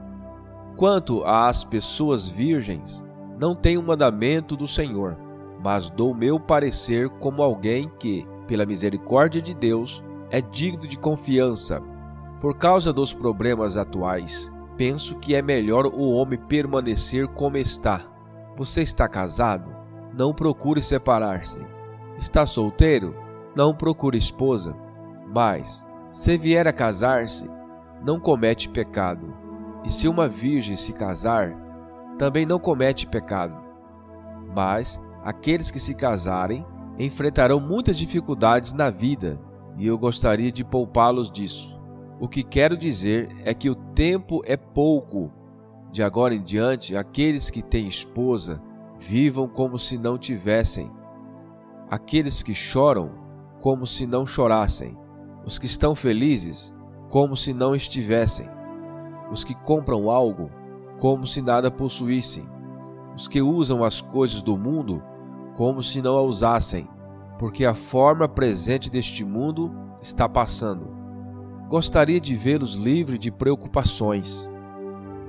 [0.77, 3.03] Quanto às pessoas virgens,
[3.41, 5.17] não tenho mandamento do Senhor,
[5.65, 11.81] mas dou meu parecer como alguém que, pela misericórdia de Deus, é digno de confiança.
[12.39, 18.05] Por causa dos problemas atuais, penso que é melhor o homem permanecer como está.
[18.59, 19.75] Você está casado?
[20.13, 21.61] Não procure separar-se.
[22.19, 23.17] Está solteiro?
[23.57, 24.84] Não procure esposa.
[25.35, 27.51] Mas, se vier a casar-se,
[28.07, 29.35] não comete pecado.
[29.85, 31.57] E se uma virgem se casar,
[32.17, 33.57] também não comete pecado.
[34.55, 36.65] Mas aqueles que se casarem
[36.99, 39.41] enfrentarão muitas dificuldades na vida
[39.77, 41.77] e eu gostaria de poupá-los disso.
[42.21, 45.33] O que quero dizer é que o tempo é pouco.
[45.91, 48.63] De agora em diante, aqueles que têm esposa
[48.97, 50.91] vivam como se não tivessem.
[51.91, 53.11] Aqueles que choram,
[53.61, 54.97] como se não chorassem.
[55.47, 56.75] Os que estão felizes,
[57.09, 58.49] como se não estivessem.
[59.31, 60.51] Os que compram algo,
[61.01, 62.49] como se nada possuíssem.
[63.17, 65.03] Os que usam as coisas do mundo,
[65.57, 66.89] como se não a usassem
[67.39, 70.89] porque a forma presente deste mundo está passando.
[71.69, 74.49] Gostaria de vê-los livres de preocupações.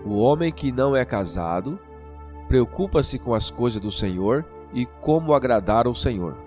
[0.05, 1.79] O homem que não é casado
[2.47, 6.37] preocupa-se com as coisas do Senhor e como agradar ao Senhor.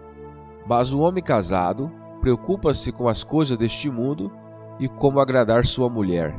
[0.66, 4.33] Mas o homem casado preocupa-se com as coisas deste mundo
[4.78, 6.38] e como agradar sua mulher,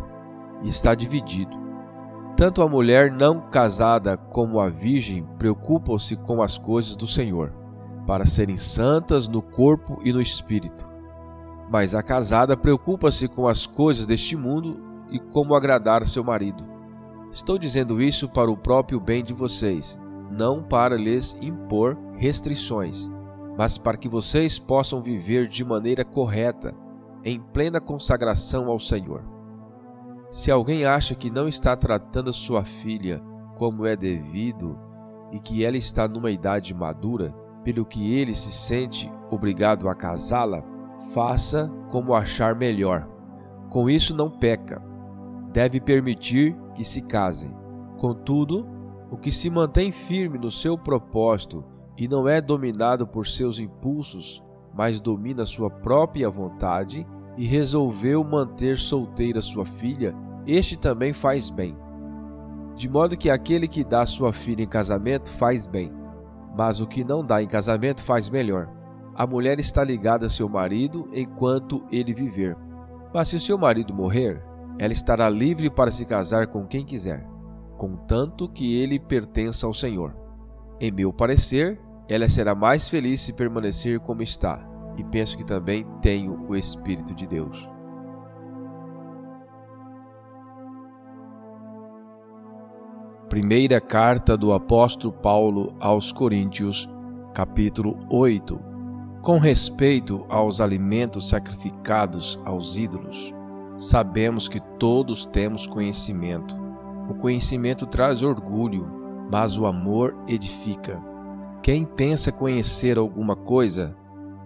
[0.63, 1.58] e está dividido.
[2.36, 7.54] Tanto a mulher não casada como a virgem preocupam-se com as coisas do Senhor
[8.10, 10.89] para serem santas no corpo e no espírito.
[11.70, 16.68] Mas a casada preocupa-se com as coisas deste mundo e como agradar seu marido.
[17.32, 20.00] Estou dizendo isso para o próprio bem de vocês,
[20.32, 23.12] não para lhes impor restrições,
[23.60, 26.74] mas para que vocês possam viver de maneira correta,
[27.26, 29.22] em plena consagração ao Senhor.
[30.30, 33.22] Se alguém acha que não está tratando sua filha
[33.58, 34.80] como é devido
[35.34, 40.63] e que ela está numa idade madura, pelo que ele se sente obrigado a casá-la,
[41.13, 43.10] faça como achar melhor.
[43.69, 44.82] Com isso não peca.
[45.52, 47.54] Deve permitir que se casem.
[47.98, 48.65] Contudo,
[49.12, 51.65] o que se mantém firme no seu propósito
[52.00, 57.06] e não é dominado por seus impulsos, mas domina sua própria vontade
[57.38, 60.16] e resolveu manter solteira sua filha,
[60.48, 61.78] este também faz bem.
[62.74, 66.00] De modo que aquele que dá sua filha em casamento faz bem
[66.60, 68.70] mas o que não dá em casamento faz melhor.
[69.16, 72.58] A mulher está ligada a seu marido enquanto ele viver.
[73.14, 74.44] Mas se seu marido morrer,
[74.78, 77.26] ela estará livre para se casar com quem quiser,
[77.78, 80.14] contanto que ele pertença ao Senhor.
[80.80, 84.67] Em meu parecer, ela será mais feliz se permanecer como está,
[84.98, 87.69] e penso que também tenho o Espírito de Deus.
[93.30, 96.89] Primeira carta do apóstolo Paulo aos Coríntios,
[97.32, 98.60] capítulo 8.
[99.22, 103.32] Com respeito aos alimentos sacrificados aos ídolos,
[103.78, 106.56] sabemos que todos temos conhecimento.
[107.08, 108.88] O conhecimento traz orgulho,
[109.32, 111.09] mas o amor edifica.
[111.62, 113.95] Quem pensa conhecer alguma coisa,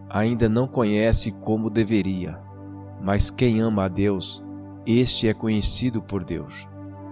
[0.10, 2.40] ainda não conhece como deveria.
[3.02, 4.44] Mas quem ama a Deus,
[4.86, 6.68] este é conhecido por Deus.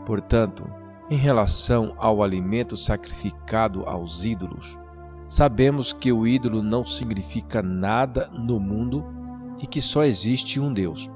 [0.06, 0.68] Portanto,
[1.10, 4.80] em relação ao alimento sacrificado aos ídolos,
[5.28, 9.06] sabemos que o ídolo não significa nada no mundo
[9.62, 11.10] e que só existe um Deus.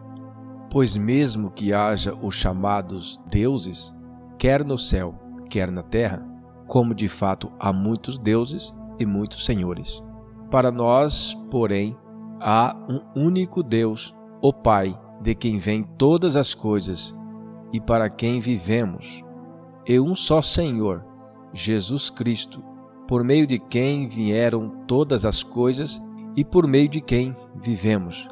[0.69, 3.95] Pois mesmo que haja os chamados deuses,
[4.38, 5.15] quer no céu,
[5.50, 6.28] quer na terra,
[6.67, 10.04] como de fato há muitos deuses e muitos senhores.
[10.49, 11.97] Para nós, porém,
[12.39, 17.15] há um único Deus, o Pai, de quem vêm todas as coisas
[17.73, 19.23] e para quem vivemos,
[19.88, 21.04] e um só Senhor,
[21.54, 22.63] Jesus Cristo,
[23.08, 26.01] por meio de quem vieram todas as coisas
[26.36, 28.28] e por meio de quem vivemos.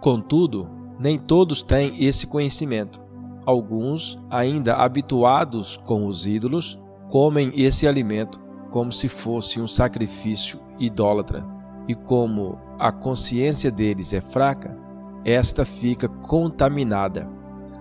[0.00, 3.02] Contudo, nem todos têm esse conhecimento.
[3.44, 6.78] Alguns, ainda habituados com os ídolos,
[7.14, 11.46] comem esse alimento como se fosse um sacrifício idólatra.
[11.86, 14.76] E como a consciência deles é fraca,
[15.24, 17.30] esta fica contaminada.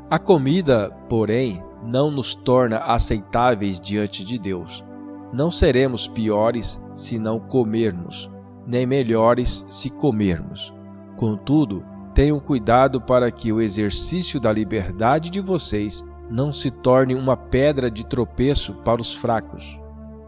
[0.07, 4.85] A comida, porém, não nos torna aceitáveis diante de Deus.
[5.33, 8.29] Não seremos piores se não comermos,
[8.67, 10.71] nem melhores se comermos.
[11.17, 17.35] Contudo, tenham cuidado para que o exercício da liberdade de vocês não se torne uma
[17.35, 19.79] pedra de tropeço para os fracos.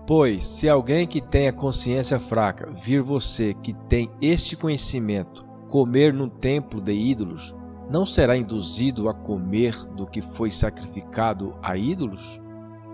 [0.08, 6.13] Pois, se alguém que tem a consciência fraca vir você que tem este conhecimento comer
[6.13, 7.55] num templo de ídolos,
[7.89, 12.39] não será induzido a comer do que foi sacrificado a ídolos?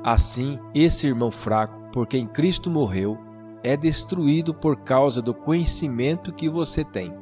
[0.04, 3.18] Assim, esse irmão fraco, por quem Cristo morreu,
[3.64, 7.14] é destruído por causa do conhecimento que você tem.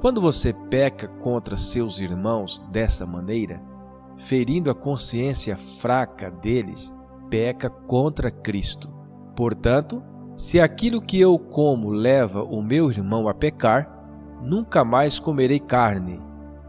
[0.00, 3.62] Quando você peca contra seus irmãos dessa maneira,
[4.16, 6.94] ferindo a consciência fraca deles,
[7.28, 8.88] peca contra Cristo.
[9.36, 10.02] Portanto,
[10.36, 13.90] se aquilo que eu como leva o meu irmão a pecar,
[14.42, 16.20] nunca mais comerei carne,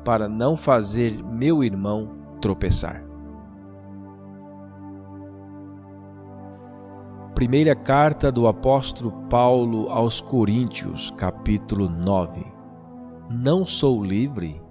[0.03, 3.03] para não fazer meu irmão tropeçar.
[7.33, 12.45] Primeira carta do apóstolo Paulo aos Coríntios, capítulo 9.
[13.29, 14.61] Não sou livre,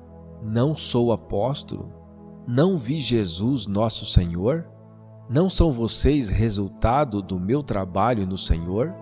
[0.41, 2.04] não sou apóstolo,
[2.47, 4.67] não vi Jesus nosso Senhor?
[5.31, 8.95] Não são vocês resultado do meu trabalho no Senhor?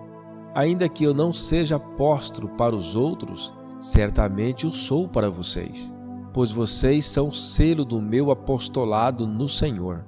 [0.55, 5.93] Ainda que eu não seja apóstolo para os outros, certamente o sou para vocês,
[6.33, 10.05] pois vocês são selo do meu apostolado no Senhor.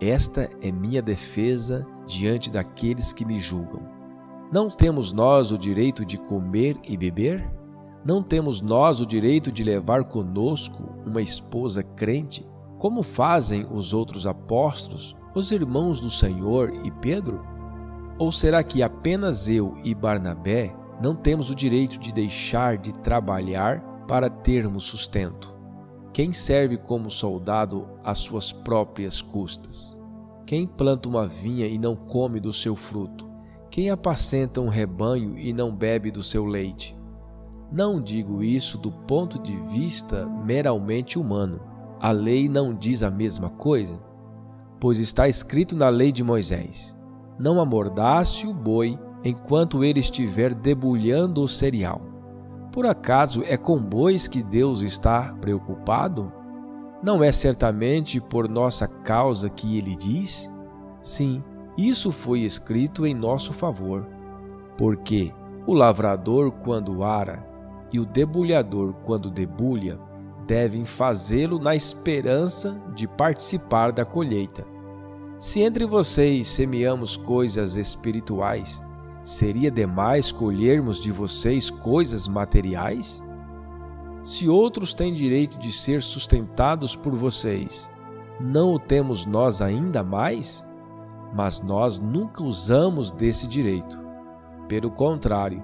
[0.00, 3.82] Esta é minha defesa diante daqueles que me julgam.
[4.50, 7.57] Não temos nós o direito de comer e beber?
[8.04, 12.46] Não temos nós o direito de levar conosco uma esposa crente,
[12.78, 17.44] como fazem os outros apóstolos, os irmãos do Senhor e Pedro?
[18.18, 23.80] Ou será que apenas eu e Barnabé não temos o direito de deixar de trabalhar
[24.06, 25.56] para termos sustento?
[26.12, 29.96] Quem serve como soldado às suas próprias custas?
[30.44, 33.28] Quem planta uma vinha e não come do seu fruto?
[33.70, 36.97] Quem apacenta um rebanho e não bebe do seu leite?
[37.70, 41.60] Não digo isso do ponto de vista meramente humano.
[42.00, 43.96] A lei não diz a mesma coisa?
[44.80, 46.96] Pois está escrito na lei de Moisés:
[47.38, 52.00] Não amordace o boi enquanto ele estiver debulhando o cereal.
[52.72, 56.32] Por acaso é com bois que Deus está preocupado?
[57.02, 60.50] Não é certamente por nossa causa que ele diz?
[61.00, 61.42] Sim,
[61.76, 64.06] isso foi escrito em nosso favor.
[64.76, 65.32] Porque
[65.66, 67.47] o lavrador, quando ara,
[67.92, 69.98] e o debulhador, quando debulha,
[70.46, 74.66] devem fazê-lo na esperança de participar da colheita.
[75.38, 78.82] Se entre vocês semeamos coisas espirituais,
[79.22, 83.22] seria demais colhermos de vocês coisas materiais?
[84.22, 87.90] Se outros têm direito de ser sustentados por vocês,
[88.40, 90.66] não o temos nós ainda mais?
[91.34, 94.00] Mas nós nunca usamos desse direito.
[94.66, 95.62] Pelo contrário,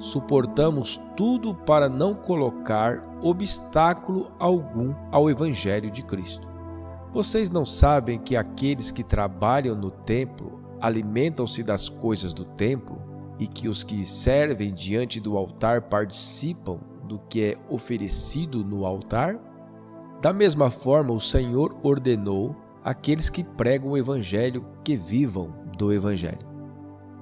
[0.00, 6.48] suportamos tudo para não colocar obstáculo algum ao Evangelho de Cristo.
[7.12, 12.98] Vocês não sabem que aqueles que trabalham no templo alimentam-se das coisas do templo
[13.38, 19.38] e que os que servem diante do altar participam do que é oferecido no altar?
[20.22, 26.48] Da mesma forma, o Senhor ordenou aqueles que pregam o Evangelho que vivam do Evangelho.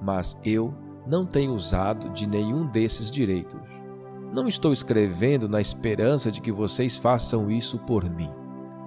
[0.01, 0.73] Mas eu
[1.09, 3.59] não tenho usado de nenhum desses direitos.
[4.31, 8.29] Não estou escrevendo na esperança de que vocês façam isso por mim.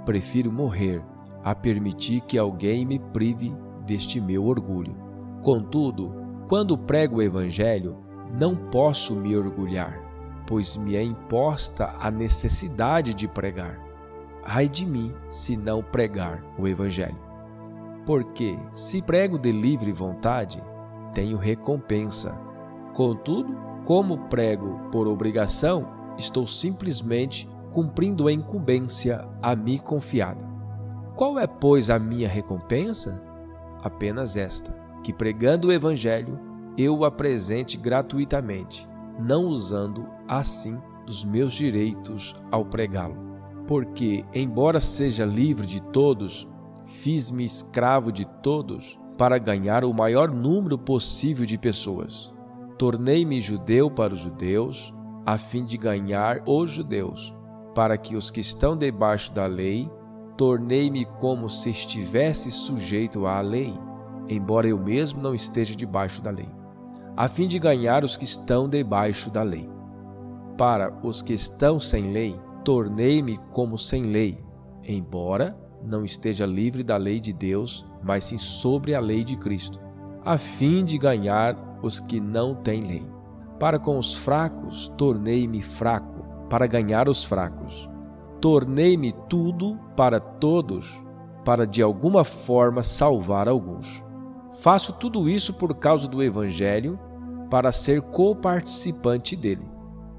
[0.06, 1.02] Prefiro morrer
[1.42, 3.52] a permitir que alguém me prive
[3.84, 4.96] deste meu orgulho.
[5.42, 6.14] Contudo,
[6.48, 7.98] quando prego o Evangelho,
[8.38, 10.00] não posso me orgulhar,
[10.46, 13.80] pois me é imposta a necessidade de pregar.
[14.44, 17.18] Ai de mim se não pregar o Evangelho.
[18.06, 20.62] Porque, se prego de livre vontade,
[21.12, 22.40] tenho recompensa.
[22.94, 25.88] Contudo, como prego por obrigação,
[26.18, 30.44] estou simplesmente cumprindo a incumbência a mim confiada.
[31.16, 33.22] Qual é, pois, a minha recompensa?
[33.82, 36.38] Apenas esta: que pregando o Evangelho,
[36.76, 38.88] eu o apresente gratuitamente,
[39.18, 43.16] não usando assim dos meus direitos ao pregá-lo.
[43.66, 46.48] Porque, embora seja livre de todos,
[46.84, 52.32] fiz-me escravo de todos para ganhar o maior número possível de pessoas.
[52.78, 54.92] Tornei-me judeu para os judeus,
[55.24, 57.34] a fim de ganhar os judeus,
[57.74, 59.88] para que os que estão debaixo da lei,
[60.36, 63.72] tornei-me como se estivesse sujeito à lei,
[64.28, 66.48] embora eu mesmo não esteja debaixo da lei,
[67.16, 69.68] a fim de ganhar os que estão debaixo da lei.
[70.58, 74.38] Para os que estão sem lei, tornei-me como sem lei,
[74.82, 79.80] embora não esteja livre da lei de Deus, mas sim sobre a lei de Cristo,
[80.24, 83.06] a fim de ganhar os que não têm lei.
[83.58, 87.88] Para com os fracos, tornei-me fraco, para ganhar os fracos.
[88.40, 91.02] Tornei-me tudo para todos,
[91.44, 94.04] para de alguma forma salvar alguns.
[94.60, 96.98] Faço tudo isso por causa do Evangelho,
[97.50, 99.66] para ser coparticipante dele.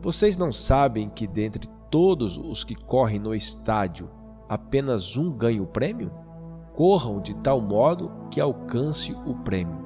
[0.01, 4.09] Vocês não sabem que dentre todos os que correm no estádio,
[4.53, 6.11] apenas um ganha o prêmio?
[6.73, 9.83] Corram de tal modo que alcance o prêmio.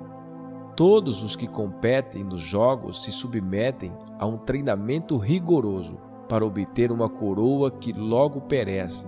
[0.75, 5.97] Todos os que competem nos jogos se submetem a um treinamento rigoroso
[6.27, 9.07] para obter uma coroa que logo perece,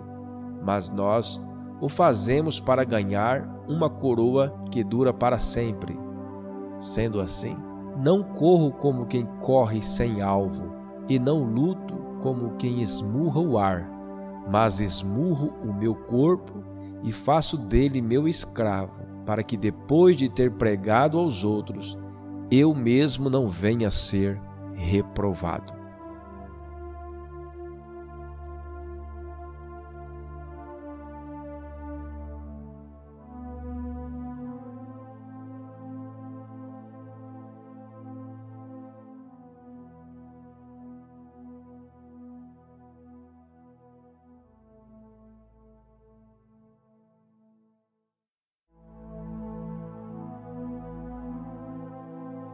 [0.66, 1.42] mas nós
[1.82, 6.00] o fazemos para ganhar uma coroa que dura para sempre.
[6.78, 7.58] Sendo assim,
[8.02, 10.74] não corro como quem corre sem alvo,
[11.10, 13.99] e não luto como quem esmurra o ar,
[14.50, 16.64] mas esmurro o meu corpo
[17.04, 21.98] e faço dele meu escravo, para que depois de ter pregado aos outros,
[22.52, 24.42] eu mesmo não venha a ser
[24.74, 25.79] reprovado.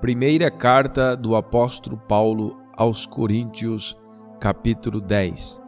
[0.05, 3.97] Primeira carta do apóstolo Paulo aos Coríntios,
[4.39, 5.59] capítulo 10.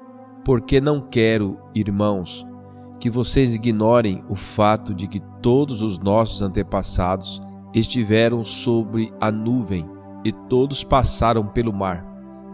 [0.45, 2.45] Porque não quero, irmãos,
[2.99, 7.41] que vocês ignorem o fato de que todos os nossos antepassados
[7.73, 9.89] estiveram sobre a nuvem
[10.23, 12.05] e todos passaram pelo mar.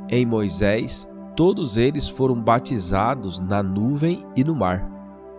[0.09, 4.89] Em Moisés, todos eles foram batizados na nuvem e no mar.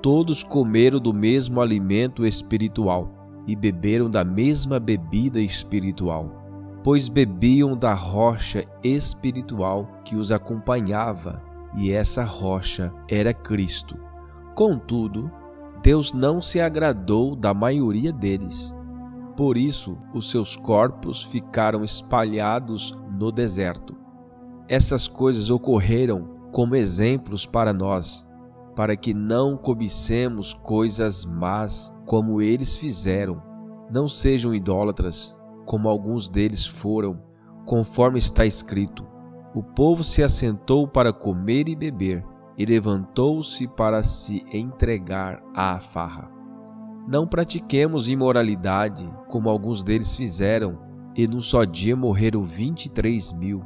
[0.03, 6.30] Todos comeram do mesmo alimento espiritual e beberam da mesma bebida espiritual,
[6.82, 11.42] pois bebiam da rocha espiritual que os acompanhava,
[11.76, 13.99] e essa rocha era Cristo.
[14.55, 15.30] Contudo,
[15.82, 18.74] Deus não se agradou da maioria deles.
[19.36, 23.97] Por isso, os seus corpos ficaram espalhados no deserto.
[24.68, 28.26] Essas coisas ocorreram como exemplos para nós,
[28.75, 33.43] para que não cobicemos coisas más como eles fizeram.
[33.91, 37.20] Não sejam idólatras, como alguns deles foram,
[37.64, 39.07] conforme está escrito:
[39.55, 42.25] O povo se assentou para comer e beber,
[42.57, 46.31] e levantou-se para se entregar à farra.
[47.07, 50.79] Não pratiquemos imoralidade, como alguns deles fizeram,
[51.14, 53.62] e num só dia morreram vinte e três mil.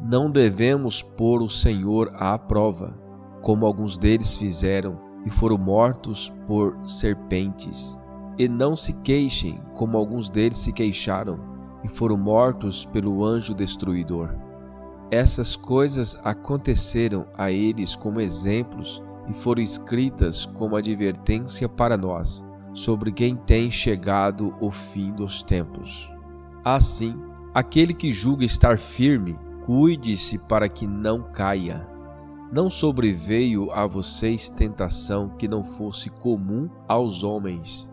[0.00, 2.98] Não devemos pôr o Senhor à prova,
[3.42, 7.98] como alguns deles fizeram, e foram mortos por serpentes.
[8.38, 11.38] E não se queixem, como alguns deles se queixaram,
[11.82, 14.34] e foram mortos pelo anjo destruidor.
[15.10, 23.10] Essas coisas aconteceram a eles como exemplos e foram escritas como advertência para nós, sobre
[23.10, 26.10] quem tem chegado o fim dos tempos.
[26.64, 27.16] Assim,
[27.54, 31.95] aquele que julga estar firme, cuide-se para que não caia.
[32.52, 37.90] Não sobreveio a vocês tentação que não fosse comum aos homens.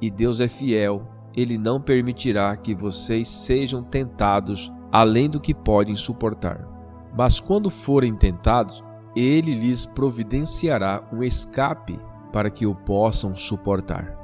[0.00, 5.94] E Deus é fiel, ele não permitirá que vocês sejam tentados além do que podem
[5.94, 6.68] suportar.
[7.16, 8.84] Mas quando forem tentados,
[9.16, 11.98] ele lhes providenciará um escape
[12.32, 14.18] para que o possam suportar.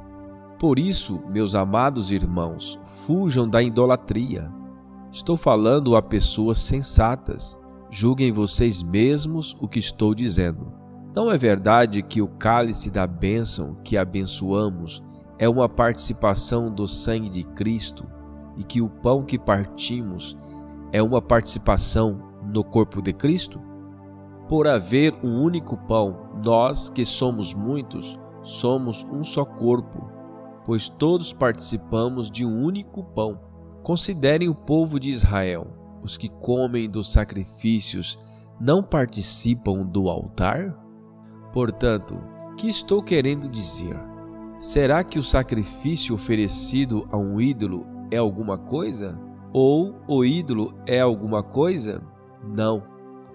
[0.59, 4.51] Por isso, meus amados irmãos, fujam da idolatria.
[5.11, 7.59] Estou falando a pessoas sensatas
[7.91, 10.73] julguem vocês mesmos o que estou dizendo.
[11.15, 15.03] Não é verdade que o cálice da bênção que abençoamos
[15.37, 18.07] é uma participação do sangue de Cristo
[18.57, 20.35] e que o pão que partimos
[20.91, 22.19] é uma participação
[22.51, 23.61] no corpo de Cristo?
[24.51, 30.11] por haver um único pão, nós que somos muitos, somos um só corpo,
[30.65, 33.39] pois todos participamos de um único pão.
[33.81, 35.67] Considerem o povo de Israel:
[36.01, 38.17] os que comem dos sacrifícios
[38.59, 40.77] não participam do altar?
[41.53, 42.21] Portanto,
[42.57, 43.99] que estou querendo dizer?
[44.57, 49.19] Será que o sacrifício oferecido a um ídolo é alguma coisa?
[49.51, 52.01] Ou o ídolo é alguma coisa?
[52.43, 52.83] Não.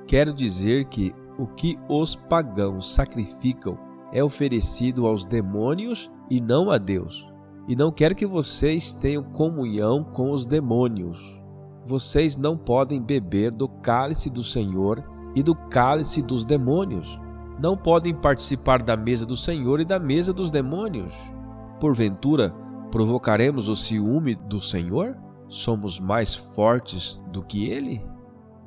[0.06, 3.76] Quero dizer que o que os pagãos sacrificam
[4.12, 7.26] é oferecido aos demônios e não a Deus.
[7.68, 11.42] E não quero que vocês tenham comunhão com os demônios.
[11.86, 15.04] Vocês não podem beber do cálice do Senhor
[15.36, 17.16] e do cálice dos demônios.
[17.62, 21.32] Não podem participar da mesa do Senhor e da mesa dos demônios.
[21.78, 22.52] Porventura,
[22.90, 25.16] provocaremos o ciúme do Senhor?
[25.46, 28.04] Somos mais fortes do que ele?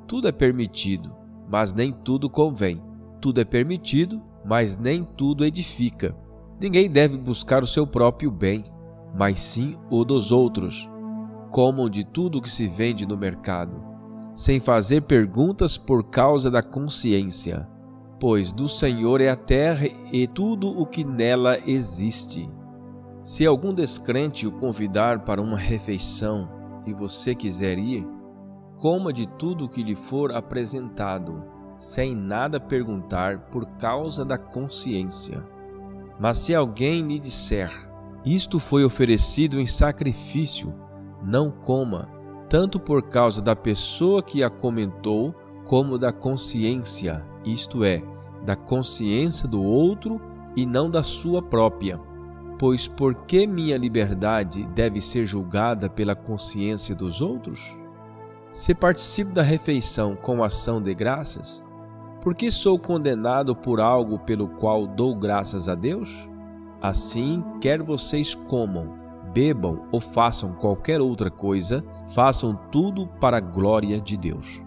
[0.06, 1.14] Tudo é permitido,
[1.46, 2.82] mas nem tudo convém.
[3.20, 6.16] Tudo é permitido, mas nem tudo edifica.
[6.58, 8.64] Ninguém deve buscar o seu próprio bem,
[9.14, 10.88] mas sim o dos outros.
[11.50, 13.82] Comam de tudo que se vende no mercado,
[14.32, 17.68] sem fazer perguntas por causa da consciência,
[18.20, 22.48] pois do Senhor é a terra e tudo o que nela existe.
[23.20, 26.48] Se algum descrente o convidar para uma refeição
[26.86, 28.06] e você quiser ir,
[28.76, 31.44] coma de tudo que lhe for apresentado,
[31.76, 35.44] sem nada perguntar por causa da consciência.
[36.18, 37.70] Mas se alguém lhe disser:
[38.24, 40.74] Isto foi oferecido em sacrifício,
[41.22, 42.08] não coma,
[42.48, 48.02] tanto por causa da pessoa que a comentou, como da consciência, isto é,
[48.44, 50.20] da consciência do outro
[50.56, 52.00] e não da sua própria.
[52.58, 57.76] Pois por que minha liberdade deve ser julgada pela consciência dos outros?
[58.50, 61.62] Se participo da refeição com ação de graças,
[62.20, 66.28] por que sou condenado por algo pelo qual dou graças a Deus?
[66.82, 68.99] Assim, quer vocês comam,
[69.32, 74.62] bebam ou façam qualquer outra coisa, façam tudo para a glória de Deus.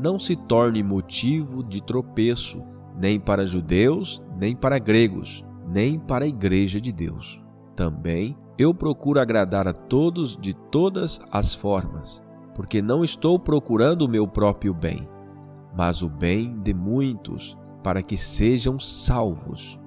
[0.00, 2.62] Não se torne motivo de tropeço,
[2.96, 7.42] nem para judeus, nem para gregos, nem para a igreja de Deus.
[7.74, 12.22] Também eu procuro agradar a todos de todas as formas
[12.54, 15.08] porque não estou procurando o meu próprio bem,
[15.76, 19.80] mas o bem de muitos, para que sejam salvos.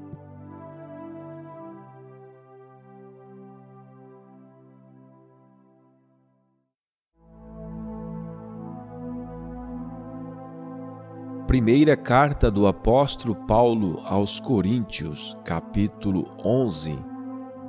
[11.47, 16.97] Primeira carta do apóstolo Paulo aos Coríntios, capítulo 11.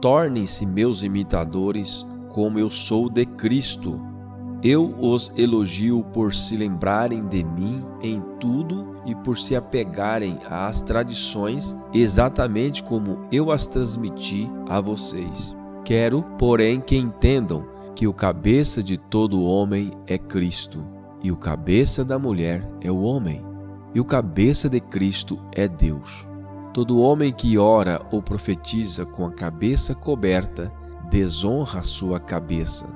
[0.01, 4.01] Tornem-se meus imitadores, como eu sou de Cristo
[4.63, 10.81] eu os elogio por se lembrarem de mim em tudo e por se apegarem às
[10.83, 15.55] tradições exatamente como eu as transmiti a vocês.
[15.85, 17.65] Quero, porém, que entendam
[17.95, 20.85] que o cabeça de todo homem é Cristo,
[21.23, 23.46] e o cabeça da mulher é o homem,
[23.97, 26.29] e o cabeça de Cristo é Deus.
[26.75, 30.71] Todo homem que ora ou profetiza com a cabeça coberta
[31.11, 32.87] desonra sua cabeça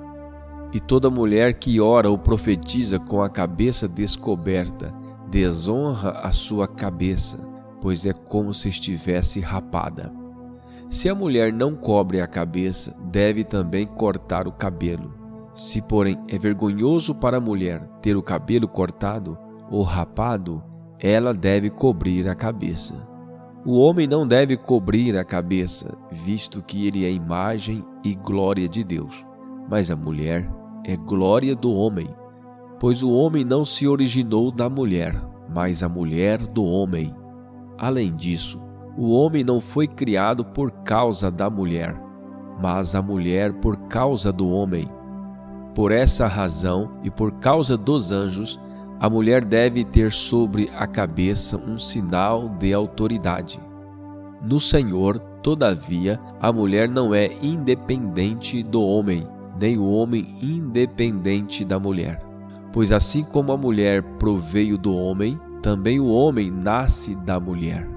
[0.75, 4.95] e toda mulher que ora ou profetiza com a cabeça descoberta
[5.31, 7.39] desonra a sua cabeça,
[7.81, 10.13] pois é como se estivesse rapada.
[10.91, 15.15] Se a mulher não cobre a cabeça, deve também cortar o cabelo.
[15.55, 19.39] Se, porém, é vergonhoso para a mulher ter o cabelo cortado
[19.71, 20.63] ou rapado,
[21.03, 23.09] ela deve cobrir a cabeça.
[23.65, 28.85] O homem não deve cobrir a cabeça, visto que ele é imagem e glória de
[28.85, 29.25] Deus,
[29.69, 30.51] mas a mulher
[30.85, 32.09] é glória do homem,
[32.79, 35.15] pois o homem não se originou da mulher,
[35.55, 37.15] mas a mulher do homem.
[37.79, 38.61] Além disso,
[38.97, 41.95] o homem não foi criado por causa da mulher,
[42.61, 44.87] mas a mulher por causa do homem.
[45.75, 48.61] Por essa razão e por causa dos anjos,
[49.01, 53.59] a mulher deve ter sobre a cabeça um sinal de autoridade.
[54.43, 59.27] No Senhor, todavia, a mulher não é independente do homem,
[59.59, 62.23] nem o homem independente da mulher.
[62.75, 67.89] Pois assim como a mulher proveio do homem, também o homem nasce da mulher.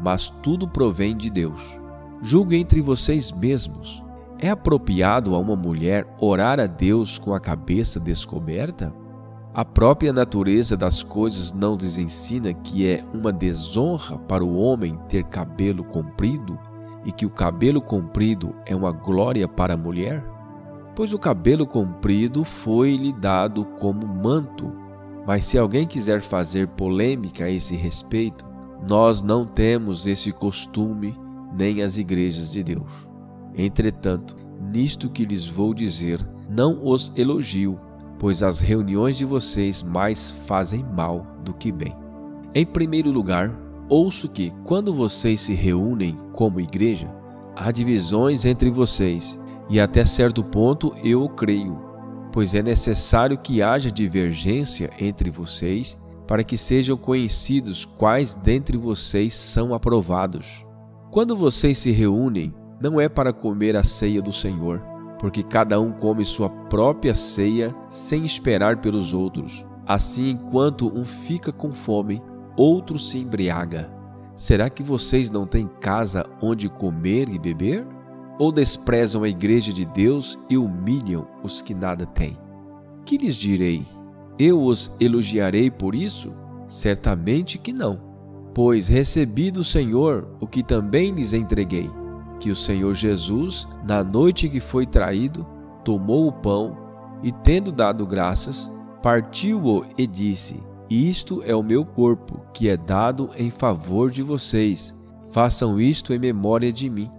[0.00, 1.80] Mas tudo provém de Deus.
[2.20, 4.02] Julgue entre vocês mesmos.
[4.36, 8.99] É apropriado a uma mulher orar a Deus com a cabeça descoberta?
[9.60, 14.98] A própria natureza das coisas não lhes ensina que é uma desonra para o homem
[15.06, 16.58] ter cabelo comprido
[17.04, 20.24] e que o cabelo comprido é uma glória para a mulher?
[20.96, 24.72] pois o cabelo comprido foi-lhe dado como manto,
[25.26, 28.46] Mas se alguém quiser fazer polêmica a esse respeito,
[28.88, 31.14] nós não temos esse costume
[31.52, 33.06] nem as igrejas de Deus.
[33.54, 37.78] Entretanto, nisto que lhes vou dizer, não os elogio,
[38.20, 41.96] pois as reuniões de vocês mais fazem mal do que bem.
[42.54, 43.58] Em primeiro lugar,
[43.88, 47.12] ouço que, quando vocês se reúnem como igreja,
[47.56, 51.90] há divisões entre vocês, e até certo ponto eu creio
[52.32, 59.34] pois é necessário que haja divergência entre vocês para que sejam conhecidos quais dentre vocês
[59.34, 60.64] são aprovados.
[61.10, 64.80] Quando vocês se reúnem, não é para comer a ceia do Senhor,
[65.20, 69.64] porque cada um come sua própria ceia sem esperar pelos outros.
[69.86, 72.20] Assim, enquanto um fica com fome,
[72.56, 73.92] outro se embriaga.
[74.34, 77.86] Será que vocês não têm casa onde comer e beber?
[78.40, 82.38] ou desprezam a igreja de Deus e humilham os que nada têm?
[83.04, 83.82] Que lhes direi?
[84.38, 86.32] Eu os elogiarei por isso?
[86.66, 88.00] Certamente que não.
[88.54, 91.90] Pois recebi do Senhor o que também lhes entreguei:
[92.40, 95.46] que o Senhor Jesus, na noite que foi traído,
[95.84, 96.76] tomou o pão
[97.22, 98.72] e, tendo dado graças,
[99.02, 104.94] partiu-o e disse: Isto é o meu corpo, que é dado em favor de vocês.
[105.30, 107.10] Façam isto em memória de mim.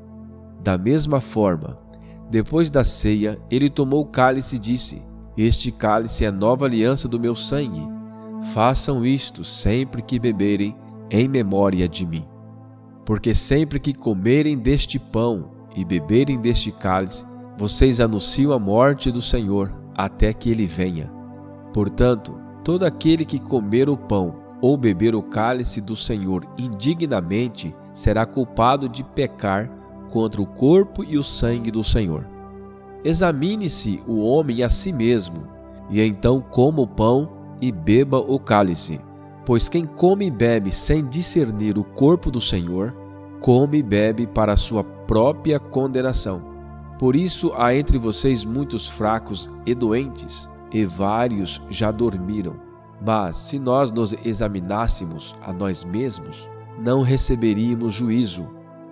[0.62, 1.76] Da mesma forma,
[2.30, 5.02] depois da ceia, ele tomou o cálice e disse:
[5.38, 7.82] Este cálice é a nova aliança do meu sangue.
[8.54, 10.76] Façam isto sempre que beberem,
[11.12, 12.31] em memória de mim.
[13.06, 17.26] Porque sempre que comerem deste pão e beberem deste cálice,
[17.58, 21.12] vocês anunciam a morte do Senhor até que ele venha.
[21.74, 28.26] Portanto, todo aquele que comer o pão ou beber o cálice do Senhor indignamente será
[28.26, 29.70] culpado de pecar
[30.12, 32.28] contra o corpo e o sangue do Senhor.
[33.04, 35.48] Examine-se o homem a si mesmo,
[35.90, 39.00] e então coma o pão e beba o cálice.
[39.46, 42.96] Pois quem come e bebe sem discernir o corpo do Senhor,
[43.40, 46.44] come e bebe para sua própria condenação.
[47.00, 52.56] Por isso há entre vocês muitos fracos e doentes, e vários já dormiram.
[53.04, 56.48] Mas se nós nos examinássemos a nós mesmos,
[56.80, 58.48] não receberíamos juízo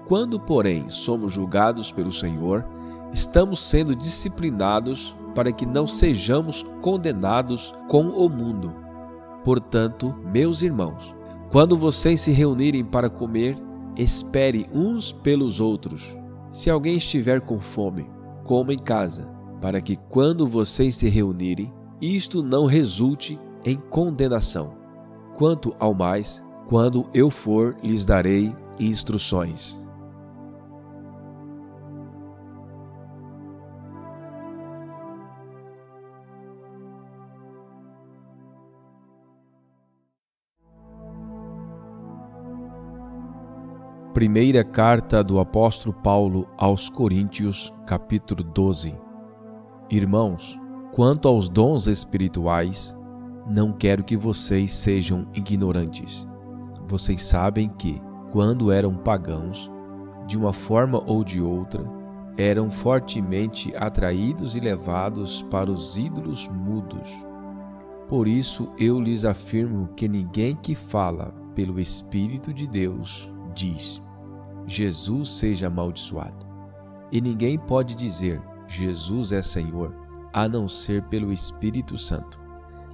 [0.09, 2.65] quando, porém, somos julgados pelo Senhor,
[3.13, 8.73] estamos sendo disciplinados para que não sejamos condenados com o mundo.
[9.43, 11.15] Portanto, meus irmãos,
[11.49, 13.57] quando vocês se reunirem para comer,
[13.97, 16.15] espere uns pelos outros.
[16.51, 18.09] Se alguém estiver com fome,
[18.43, 19.27] coma em casa,
[19.61, 24.77] para que quando vocês se reunirem, isto não resulte em condenação.
[25.35, 29.78] Quanto ao mais, quando eu for, lhes darei instruções.
[44.19, 48.93] Primeira carta do apóstolo Paulo aos Coríntios, capítulo 12.
[49.89, 50.59] Irmãos,
[50.91, 52.93] quanto aos dons espirituais,
[53.49, 56.27] não quero que vocês sejam ignorantes.
[56.85, 58.01] Vocês sabem que,
[58.33, 59.71] quando eram pagãos,
[60.27, 61.81] de uma forma ou de outra,
[62.37, 67.25] eram fortemente atraídos e levados para os ídolos mudos.
[68.09, 74.01] Por isso eu lhes afirmo que ninguém que fala pelo Espírito de Deus diz:
[74.69, 76.45] Jesus seja amaldiçoado.
[77.11, 79.95] E ninguém pode dizer Jesus é Senhor
[80.31, 82.39] a não ser pelo Espírito Santo.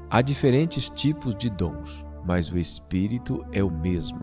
[0.09, 4.19] Há diferentes tipos de dons, mas o Espírito é o mesmo.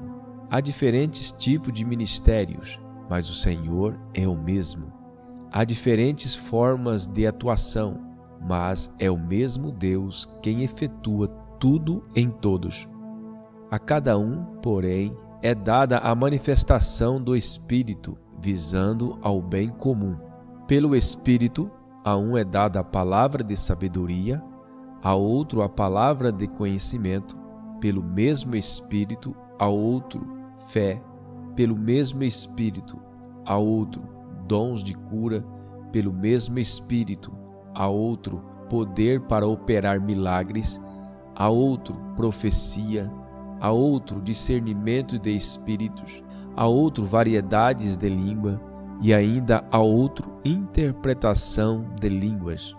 [0.51, 2.81] Há diferentes tipos de ministérios,
[3.11, 4.91] mas o Senhor é o mesmo.
[5.53, 8.01] Há diferentes formas de atuação,
[8.49, 11.29] mas é o mesmo Deus quem efetua
[11.61, 12.89] tudo em todos.
[13.71, 20.17] A cada um, porém, é dada a manifestação do Espírito, visando ao bem comum.
[20.69, 21.69] Pelo Espírito,
[22.05, 24.41] a um é dada a palavra de sabedoria,
[25.03, 27.37] a outro a palavra de conhecimento,
[27.81, 30.25] pelo mesmo Espírito, a outro
[30.69, 31.03] fé,
[31.57, 32.97] pelo mesmo Espírito,
[33.45, 34.09] a outro
[34.47, 35.45] dons de cura,
[35.91, 37.33] pelo mesmo Espírito,
[37.75, 40.81] a outro poder para operar milagres,
[41.35, 43.13] a outro profecia,
[43.63, 46.21] a outro discernimento de espíritos,
[46.57, 48.61] a outro variedades de língua
[49.01, 52.77] e ainda a outro interpretação de línguas.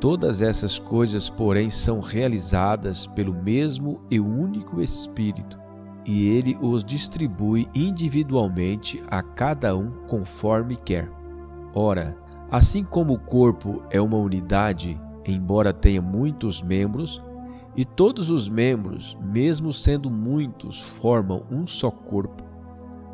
[0.00, 5.58] Todas essas coisas, porém, são realizadas pelo mesmo e único Espírito,
[6.06, 11.10] e ele os distribui individualmente a cada um conforme quer.
[11.74, 12.16] Ora,
[12.50, 17.22] assim como o corpo é uma unidade, embora tenha muitos membros,
[17.76, 22.42] E todos os membros, mesmo sendo muitos, formam um só corpo,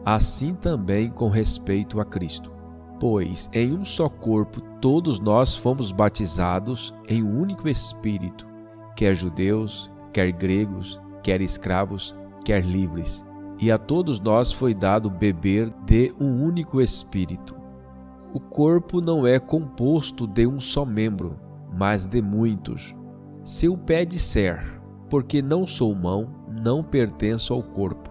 [0.05, 2.53] assim também com respeito a Cristo.
[3.01, 8.47] Pois em um só corpo todos nós fomos batizados em um único Espírito,
[8.95, 13.27] quer judeus, quer gregos, quer escravos, quer livres,
[13.61, 17.57] e a todos nós foi dado beber de um único Espírito.
[18.33, 21.37] O corpo não é composto de um só membro,
[21.77, 22.95] mas de muitos.
[23.43, 24.81] Se o pé disser,
[25.11, 28.09] porque não sou mão, não pertenço ao corpo,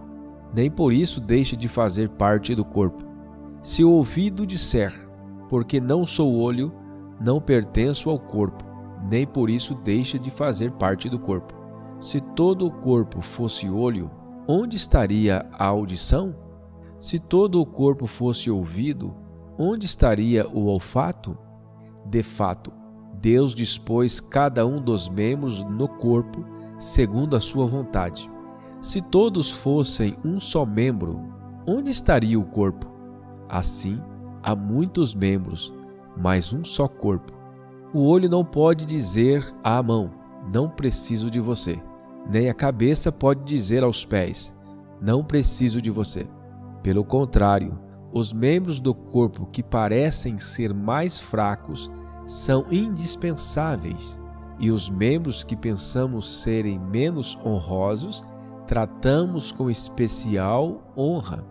[0.54, 3.02] nem por isso deixe de fazer parte do corpo.
[3.62, 4.92] Se o ouvido disser,
[5.48, 6.70] porque não sou olho,
[7.18, 8.62] não pertenço ao corpo,
[9.10, 11.54] nem por isso deixa de fazer parte do corpo.
[11.98, 14.10] Se todo o corpo fosse olho,
[14.46, 16.36] onde estaria a audição?
[16.98, 19.16] Se todo o corpo fosse ouvido,
[19.58, 21.38] onde estaria o olfato?
[22.04, 22.81] De fato,
[23.20, 26.44] Deus dispôs cada um dos membros no corpo
[26.78, 28.30] segundo a sua vontade.
[28.80, 31.20] Se todos fossem um só membro,
[31.66, 32.90] onde estaria o corpo?
[33.48, 34.00] Assim,
[34.42, 35.72] há muitos membros,
[36.16, 37.32] mas um só corpo.
[37.94, 40.10] O olho não pode dizer à mão:
[40.52, 41.80] Não preciso de você.
[42.28, 44.52] Nem a cabeça pode dizer aos pés:
[45.00, 46.26] Não preciso de você.
[46.82, 47.78] Pelo contrário,
[48.12, 51.90] os membros do corpo que parecem ser mais fracos
[52.24, 54.20] são indispensáveis,
[54.58, 58.22] e os membros que pensamos serem menos honrosos
[58.66, 61.44] tratamos com especial honra.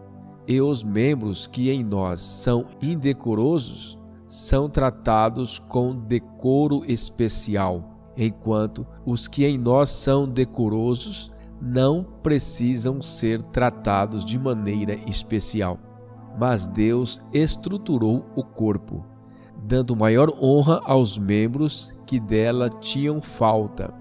[0.48, 9.28] E os membros que em nós são indecorosos são tratados com decoro especial, enquanto os
[9.28, 15.78] que em nós são decorosos não precisam ser tratados de maneira especial.
[16.40, 19.11] Mas Deus estruturou o corpo
[19.62, 23.94] dando maior honra aos membros que dela tinham falta,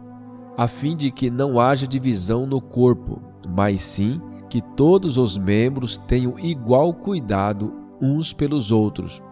[0.57, 5.97] a fim de que não haja divisão no corpo, mas sim que todos os membros
[5.97, 9.23] tenham igual cuidado uns pelos outros.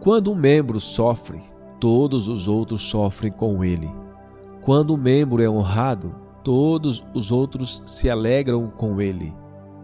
[0.00, 1.40] Quando um membro sofre,
[1.78, 3.90] todos os outros sofrem com ele.
[4.62, 9.34] Quando um membro é honrado, todos os outros se alegram com ele.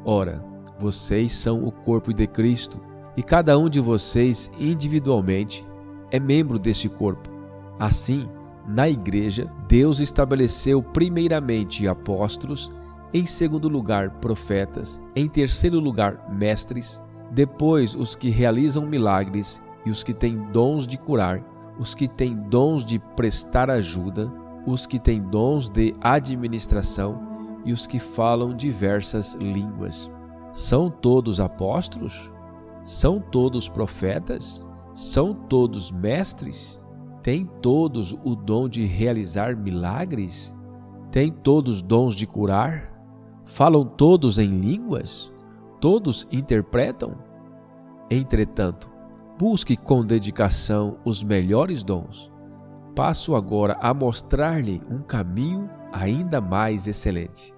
[0.04, 0.44] Ora,
[0.78, 2.80] vocês são o corpo de Cristo
[3.16, 5.65] e cada um de vocês individualmente
[6.10, 7.30] é membro deste corpo.
[7.78, 8.28] Assim,
[8.66, 12.72] na igreja, Deus estabeleceu primeiramente apóstolos,
[13.14, 17.00] em segundo lugar profetas, em terceiro lugar mestres,
[17.30, 21.44] depois os que realizam milagres e os que têm dons de curar,
[21.78, 24.32] os que têm dons de prestar ajuda,
[24.66, 27.20] os que têm dons de administração
[27.64, 30.10] e os que falam diversas línguas.
[30.52, 32.32] São todos apóstolos?
[32.82, 34.65] São todos profetas?
[34.96, 36.80] São todos mestres?
[37.22, 40.54] Têm todos o dom de realizar milagres?
[41.10, 42.90] Têm todos dons de curar?
[43.44, 45.30] Falam todos em línguas?
[45.82, 47.14] Todos interpretam?
[48.10, 48.88] Entretanto,
[49.38, 52.32] busque com dedicação os melhores dons.
[52.94, 57.54] Passo agora a mostrar-lhe um caminho ainda mais excelente.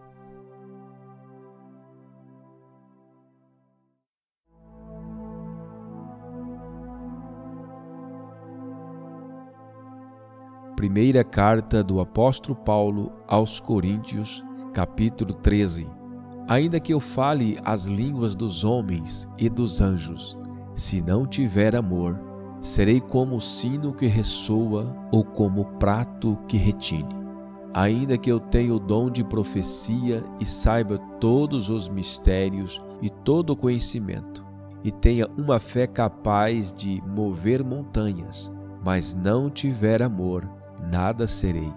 [10.78, 15.90] Primeira carta do apóstolo Paulo aos Coríntios, capítulo 13.
[16.46, 20.38] Ainda que eu fale as línguas dos homens e dos anjos,
[20.76, 22.16] se não tiver amor,
[22.60, 27.16] serei como o sino que ressoa ou como o prato que retine.
[27.74, 33.50] Ainda que eu tenha o dom de profecia e saiba todos os mistérios e todo
[33.50, 34.46] o conhecimento,
[34.84, 40.56] e tenha uma fé capaz de mover montanhas, mas não tiver amor,
[40.90, 41.72] nada serei.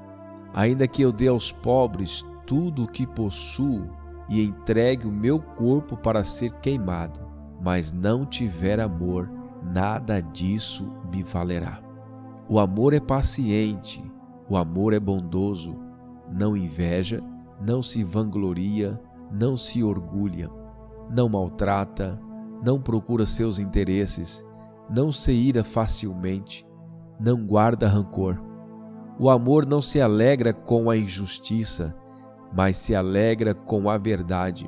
[0.54, 3.90] Ainda que eu dê aos pobres tudo o que possuo
[4.30, 7.20] e entregue o meu corpo para ser queimado,
[7.62, 9.30] mas não tiver amor,
[9.64, 11.82] nada disso me valerá.
[12.50, 14.04] O amor é paciente,
[14.50, 15.78] o amor é bondoso,
[16.30, 17.22] não inveja,
[17.66, 19.00] não se vangloria,
[19.32, 20.50] não se orgulha,
[21.10, 22.20] não maltrata,
[22.64, 24.46] não procura seus interesses,
[24.90, 26.66] não se ira facilmente,
[27.20, 28.51] não guarda rancor
[29.22, 31.96] o amor não se alegra com a injustiça,
[32.52, 34.66] mas se alegra com a verdade.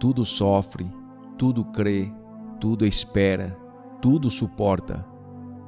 [0.00, 0.90] Tudo sofre,
[1.36, 2.10] tudo crê,
[2.58, 3.54] tudo espera,
[4.00, 5.04] tudo suporta.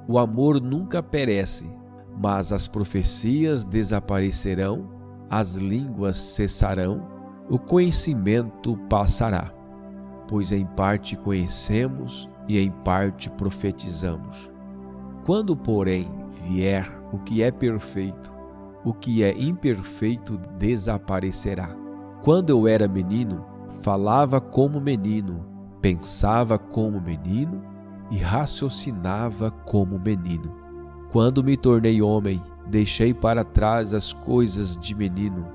[0.09, 1.71] O amor nunca perece,
[2.19, 4.89] mas as profecias desaparecerão,
[5.29, 7.07] as línguas cessarão,
[7.51, 9.53] o conhecimento passará.
[10.27, 14.51] Pois em parte conhecemos e em parte profetizamos.
[15.27, 18.33] Quando, porém, vier o que é perfeito,
[18.85, 21.75] o que é imperfeito desaparecerá.
[22.23, 23.45] Quando eu era menino,
[23.83, 25.47] falava como menino,
[25.81, 27.63] pensava como menino
[28.11, 30.55] e raciocinava como menino.
[31.11, 35.47] Quando me tornei homem, deixei para trás as coisas de menino.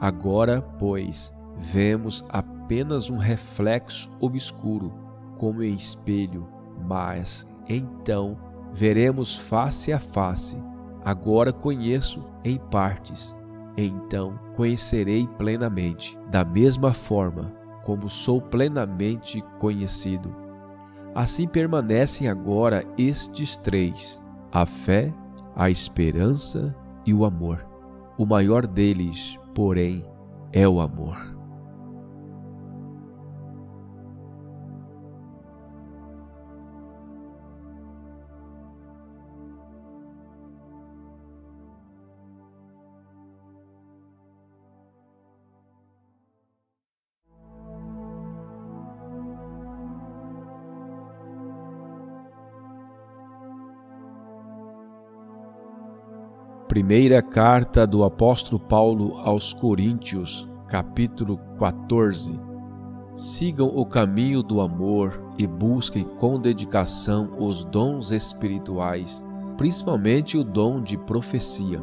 [0.00, 4.92] Agora, pois, vemos apenas um reflexo obscuro,
[5.36, 6.48] como em espelho,
[6.88, 8.36] mas então
[8.72, 10.56] veremos face a face.
[11.04, 13.36] Agora conheço em partes,
[13.76, 17.52] então conhecerei plenamente, da mesma forma
[17.84, 20.34] como sou plenamente conhecido.
[21.14, 24.20] Assim permanecem agora estes três:
[24.52, 25.12] a fé,
[25.54, 27.66] a esperança e o amor.
[28.16, 30.04] O maior deles, porém,
[30.52, 31.36] é o amor.
[56.72, 62.40] Primeira carta do apóstolo Paulo aos Coríntios, capítulo 14.
[63.14, 69.22] Sigam o caminho do amor e busquem com dedicação os dons espirituais,
[69.58, 71.78] principalmente o dom de profecia.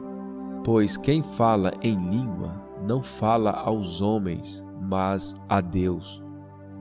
[0.63, 6.19] Pois quem fala em língua não fala aos homens, mas a Deus.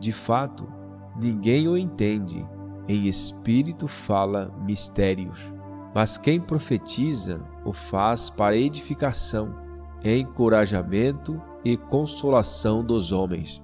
[0.01, 0.67] De fato,
[1.15, 2.43] ninguém o entende,
[2.89, 5.53] em espírito fala mistérios.
[5.95, 9.55] Mas quem profetiza o faz para edificação,
[10.03, 13.63] encorajamento e consolação dos homens.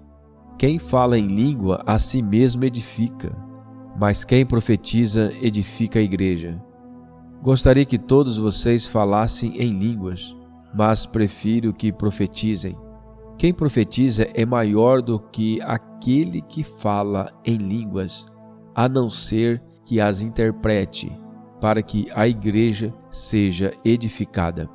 [0.58, 3.34] Quem fala em língua a si mesmo edifica,
[3.98, 6.62] mas quem profetiza edifica a igreja.
[7.42, 10.36] Gostaria que todos vocês falassem em línguas,
[10.74, 12.76] mas prefiro que profetizem.
[13.36, 18.26] Quem profetiza é maior do que aquele que fala em línguas,
[18.74, 21.23] a não ser que as interprete
[21.64, 24.68] para que a igreja seja edificada.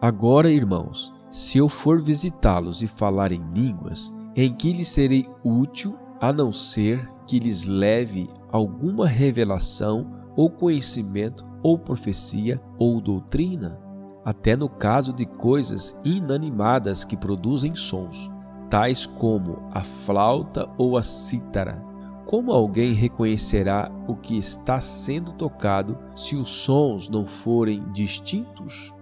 [0.00, 5.98] Agora, irmãos, se eu for visitá-los e falar em línguas, em que lhes serei útil
[6.18, 13.78] a não ser que lhes leve alguma revelação ou conhecimento ou profecia ou doutrina?
[14.24, 18.30] Até no caso de coisas inanimadas que produzem sons,
[18.70, 21.84] tais como a flauta ou a cítara
[22.26, 28.92] como alguém reconhecerá o que está sendo tocado se os sons não forem distintos?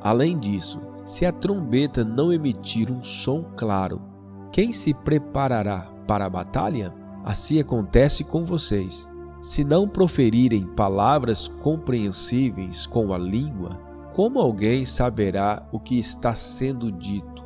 [0.00, 4.00] Além disso, se a trombeta não emitir um som claro,
[4.50, 6.92] quem se preparará para a batalha?
[7.24, 9.08] Assim acontece com vocês.
[9.40, 13.80] Se não proferirem palavras compreensíveis com a língua,
[14.12, 17.42] como alguém saberá o que está sendo dito?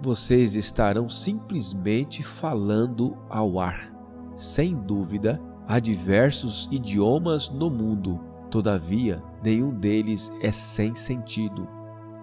[0.00, 3.99] Vocês estarão simplesmente falando ao ar.
[4.40, 5.38] Sem dúvida,
[5.68, 8.18] há diversos idiomas no mundo,
[8.50, 11.68] todavia, nenhum deles é sem sentido.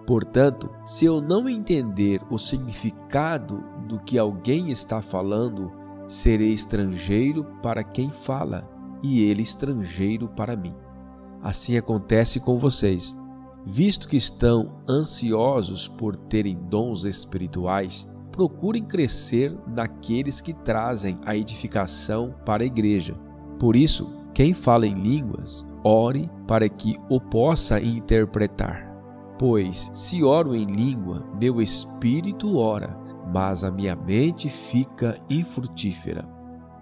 [0.04, 5.70] Portanto, se eu não entender o significado do que alguém está falando,
[6.08, 8.68] serei estrangeiro para quem fala
[9.00, 10.74] e ele estrangeiro para mim.
[11.40, 13.16] Assim acontece com vocês.
[13.64, 22.32] Visto que estão ansiosos por terem dons espirituais, procurem crescer naqueles que trazem a edificação
[22.46, 23.16] para a igreja.
[23.58, 28.96] Por isso, quem fala em línguas, ore para que o possa interpretar.
[29.40, 32.96] Pois, se oro em língua, meu espírito ora,
[33.34, 36.24] mas a minha mente fica infrutífera.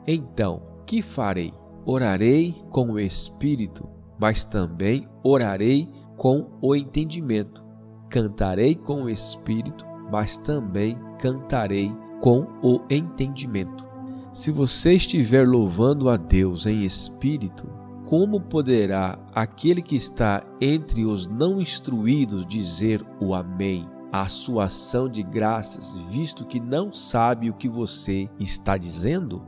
[0.07, 1.55] Então, que farei?
[1.87, 3.89] Orarei com o espírito,
[4.21, 5.89] mas também orarei
[6.19, 7.65] com o entendimento.
[8.11, 13.85] Cantarei com o espírito, mas também cantarei com o entendimento.
[14.33, 17.67] Se você estiver louvando a Deus em espírito,
[18.07, 25.09] como poderá aquele que está entre os não instruídos dizer o Amém à sua ação
[25.09, 29.43] de graças, visto que não sabe o que você está dizendo?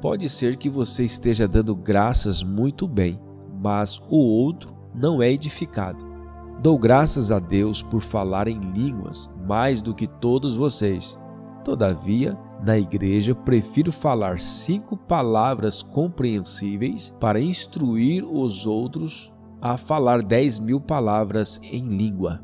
[0.00, 3.20] Pode ser que você esteja dando graças muito bem,
[3.62, 6.06] mas o outro não é edificado.
[6.62, 11.18] Dou graças a Deus por falar em línguas mais do que todos vocês.
[11.64, 20.60] Todavia, na igreja, prefiro falar cinco palavras compreensíveis para instruir os outros a falar dez
[20.60, 22.40] mil palavras em língua.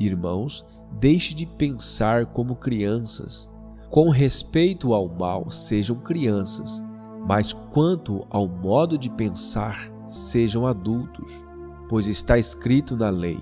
[0.00, 0.66] Irmãos,
[0.98, 3.48] deixe de pensar como crianças.
[3.88, 6.82] Com respeito ao mal, sejam crianças,
[7.24, 11.46] mas quanto ao modo de pensar, sejam adultos
[11.88, 13.38] pois está escrito na lei: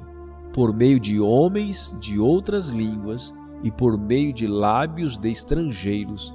[0.54, 3.34] por meio de homens de outras línguas
[3.64, 6.32] e por meio de lábios de estrangeiros,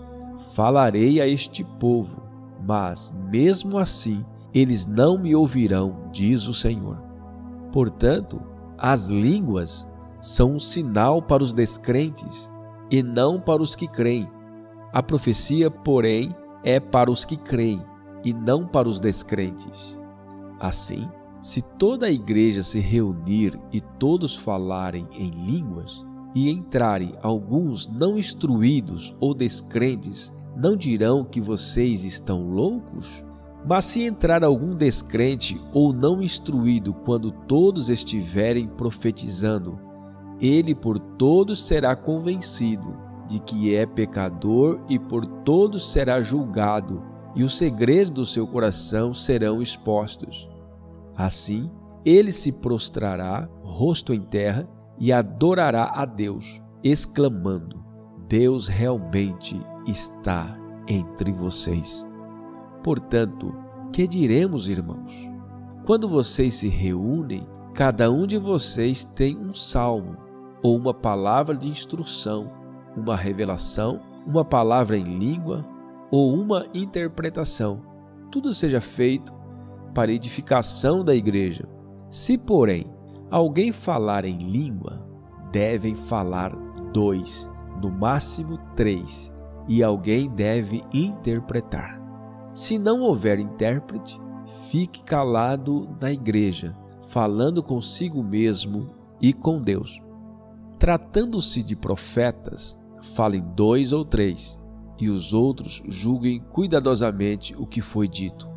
[0.54, 2.22] falarei a este povo,
[2.68, 7.02] mas mesmo assim eles não me ouvirão, diz o Senhor.
[7.72, 8.42] Portanto,
[8.78, 9.88] as línguas
[10.20, 12.52] são um sinal para os descrentes
[12.92, 14.30] e não para os que creem.
[14.92, 17.82] A profecia, porém, é para os que creem
[18.26, 19.98] e não para os descrentes.
[20.60, 21.08] Assim,
[21.42, 28.18] se toda a igreja se reunir e todos falarem em línguas, e entrarem alguns não
[28.18, 33.24] instruídos ou descrentes, não dirão que vocês estão loucos?
[33.66, 39.80] Mas se entrar algum descrente ou não instruído quando todos estiverem profetizando,
[40.40, 42.96] ele por todos será convencido
[43.28, 47.04] de que é pecador e por todos será julgado,
[47.36, 50.50] e os segredos do seu coração serão expostos.
[51.20, 51.70] Assim,
[52.06, 54.66] ele se prostrará, rosto em terra,
[54.98, 57.84] e adorará a Deus, exclamando:
[58.26, 60.58] Deus realmente está
[60.88, 62.06] entre vocês.
[62.82, 63.54] Portanto,
[63.92, 65.30] que diremos, irmãos?
[65.86, 70.16] Quando vocês se reúnem, cada um de vocês tem um salmo,
[70.64, 72.50] ou uma palavra de instrução,
[72.96, 75.66] uma revelação, uma palavra em língua
[76.10, 77.82] ou uma interpretação.
[78.32, 79.34] Tudo seja feito
[79.90, 81.68] para edificação da igreja.
[82.10, 82.86] Se, porém,
[83.30, 85.06] alguém falar em língua,
[85.52, 86.56] devem falar
[86.94, 87.50] dois,
[87.82, 89.34] no máximo três,
[89.68, 92.02] e alguém deve interpretar.
[92.54, 94.20] Se não houver intérprete,
[94.70, 96.76] fique calado na igreja,
[97.08, 98.90] falando consigo mesmo
[99.22, 100.00] e com Deus.
[100.78, 102.78] Tratando-se de profetas,
[103.14, 104.62] falem dois ou três,
[105.00, 108.50] e os outros julguem cuidadosamente o que foi dito.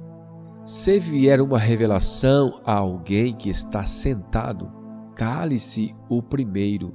[0.65, 4.71] Se vier uma revelação a alguém que está sentado,
[5.13, 6.95] cale-se o primeiro,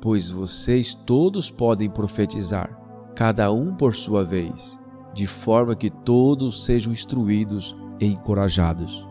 [0.00, 2.78] pois vocês todos podem profetizar,
[3.16, 4.80] cada um por sua vez,
[5.12, 9.04] de forma que todos sejam instruídos e encorajados.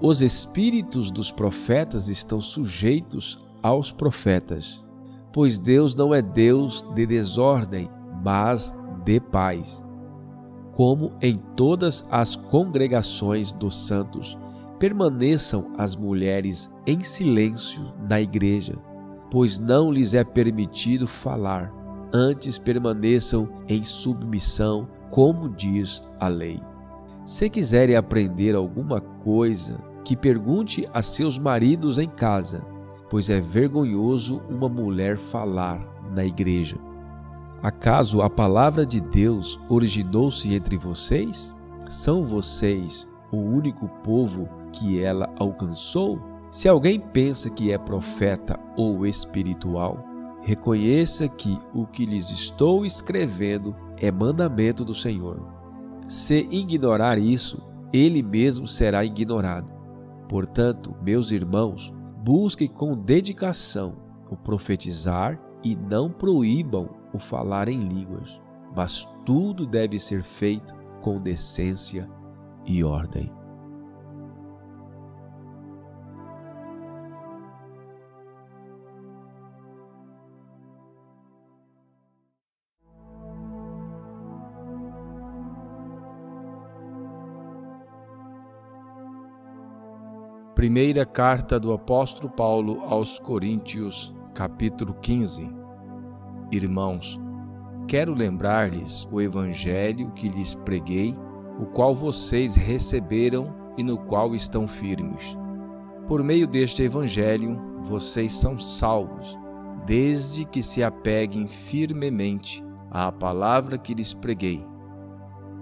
[0.00, 4.84] Os espíritos dos profetas estão sujeitos aos profetas,
[5.32, 7.90] pois Deus não é Deus de desordem,
[8.22, 8.72] mas
[9.04, 9.84] de paz
[10.72, 14.38] como em todas as congregações dos santos,
[14.78, 18.74] permaneçam as mulheres em silêncio na igreja,
[19.30, 21.72] pois não lhes é permitido falar,
[22.12, 26.60] antes permaneçam em submissão, como diz a lei.
[27.24, 32.60] Se quiserem aprender alguma coisa, que pergunte a seus maridos em casa,
[33.08, 35.80] pois é vergonhoso uma mulher falar
[36.12, 36.76] na igreja.
[37.62, 41.54] Acaso a palavra de Deus originou-se entre vocês?
[41.88, 46.20] São vocês o único povo que ela alcançou?
[46.50, 50.04] Se alguém pensa que é profeta ou espiritual,
[50.42, 55.40] reconheça que o que lhes estou escrevendo é mandamento do Senhor.
[56.08, 59.72] Se ignorar isso, ele mesmo será ignorado.
[60.28, 61.94] Portanto, meus irmãos,
[62.24, 63.94] busquem com dedicação
[64.28, 68.40] o profetizar e não proíbam o falar em línguas,
[68.74, 72.08] mas tudo deve ser feito com decência
[72.64, 73.30] e ordem.
[90.54, 95.61] Primeira carta do apóstolo Paulo aos Coríntios, capítulo 15
[96.52, 97.18] Irmãos,
[97.88, 101.14] quero lembrar-lhes o evangelho que lhes preguei,
[101.58, 105.34] o qual vocês receberam e no qual estão firmes.
[106.06, 109.38] Por meio deste evangelho, vocês são salvos,
[109.86, 114.62] desde que se apeguem firmemente à palavra que lhes preguei.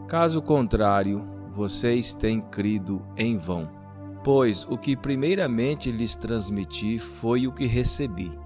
[0.09, 1.23] Caso contrário,
[1.55, 3.71] vocês têm crido em vão.
[4.25, 8.37] Pois o que primeiramente lhes transmiti foi o que recebi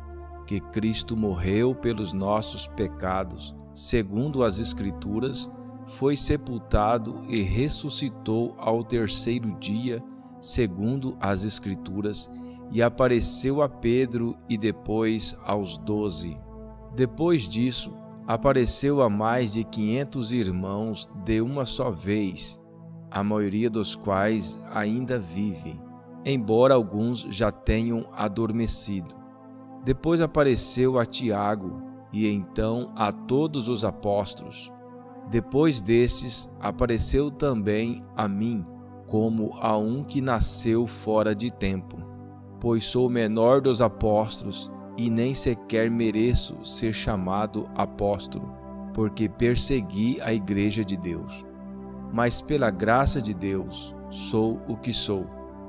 [0.46, 5.50] que Cristo morreu pelos nossos pecados, segundo as Escrituras,
[5.86, 10.02] foi sepultado e ressuscitou ao terceiro dia,
[10.40, 12.30] segundo as Escrituras,
[12.70, 16.38] e apareceu a Pedro e depois aos doze.
[16.94, 17.92] Depois disso,
[18.26, 22.60] apareceu a mais de quinhentos irmãos de uma só vez,
[23.10, 25.80] a maioria dos quais ainda vive,
[26.24, 29.23] embora alguns já tenham adormecido.
[29.84, 31.82] Depois apareceu a Tiago
[32.12, 34.72] e então a todos os apóstolos.
[35.30, 38.64] Depois destes, apareceu também a mim,
[39.06, 41.98] como a um que nasceu fora de tempo.
[42.60, 48.50] pois sou o menor dos apóstolos e nem sequer mereço ser chamado apóstolo,
[48.94, 51.44] porque persegui a igreja de Deus.
[52.10, 55.26] Mas pela graça de Deus sou o que sou,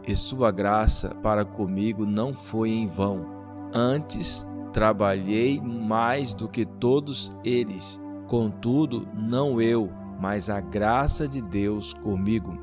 [0.07, 3.35] e sua graça para comigo não foi em vão.
[3.78, 7.99] Antes trabalhei mais do que todos eles.
[8.26, 12.57] Contudo, não eu, mas a graça de Deus comigo.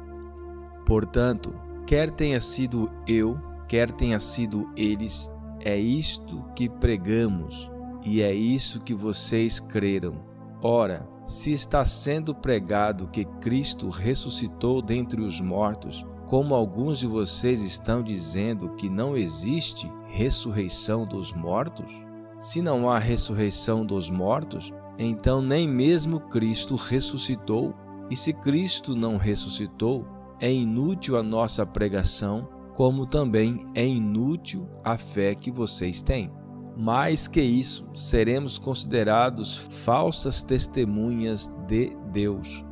[0.87, 1.55] Portanto,
[1.87, 3.39] quer tenha sido eu,
[3.69, 7.71] quer tenha sido eles, é isto que pregamos
[8.03, 10.15] e é isso que vocês creram.
[10.63, 17.61] Ora, se está sendo pregado que Cristo ressuscitou dentre os mortos, como alguns de vocês
[17.61, 21.93] estão dizendo que não existe ressurreição dos mortos?
[22.39, 27.75] Se não há ressurreição dos mortos, então nem mesmo Cristo ressuscitou.
[28.09, 30.07] E se Cristo não ressuscitou,
[30.41, 36.33] é inútil a nossa pregação como também é inútil a fé que vocês têm.
[36.75, 42.65] Mais que isso, seremos considerados falsas testemunhas de Deus,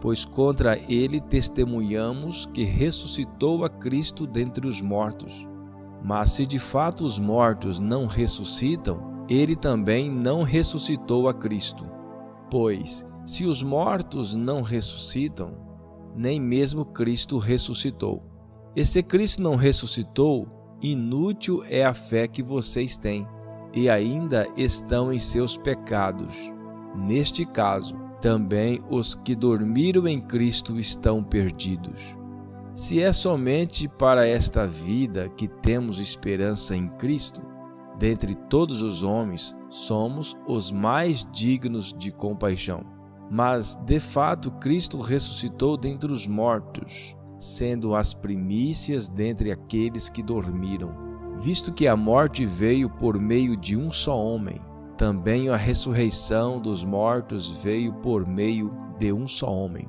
[0.00, 5.46] pois contra ele testemunhamos que ressuscitou a Cristo dentre os mortos.
[6.02, 11.84] Mas se de fato os mortos não ressuscitam, ele também não ressuscitou a Cristo.
[12.50, 15.54] Pois, se os mortos não ressuscitam,
[16.16, 18.22] nem mesmo Cristo ressuscitou.
[18.74, 20.46] E se Cristo não ressuscitou,
[20.80, 23.26] inútil é a fé que vocês têm,
[23.74, 26.50] e ainda estão em seus pecados.
[26.96, 32.16] Neste caso, também os que dormiram em Cristo estão perdidos.
[32.74, 37.42] Se é somente para esta vida que temos esperança em Cristo,
[37.98, 42.84] dentre todos os homens, somos os mais dignos de compaixão.
[43.30, 50.92] Mas, de fato, Cristo ressuscitou dentre os mortos sendo as primícias dentre aqueles que dormiram.
[51.36, 54.60] Visto que a morte veio por meio de um só homem,
[54.98, 59.88] também a ressurreição dos mortos veio por meio de um só homem.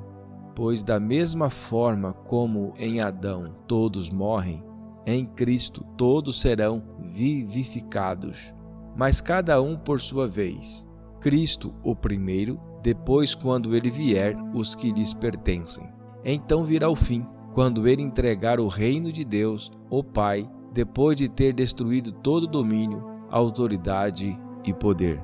[0.55, 4.63] Pois, da mesma forma como em Adão todos morrem,
[5.07, 8.53] em Cristo todos serão vivificados,
[8.95, 10.87] mas cada um por sua vez.
[11.19, 15.89] Cristo, o primeiro, depois, quando ele vier, os que lhes pertencem.
[16.23, 21.27] Então virá o fim quando ele entregar o reino de Deus, o Pai, depois de
[21.27, 24.39] ter destruído todo domínio, autoridade
[24.69, 25.21] e poder.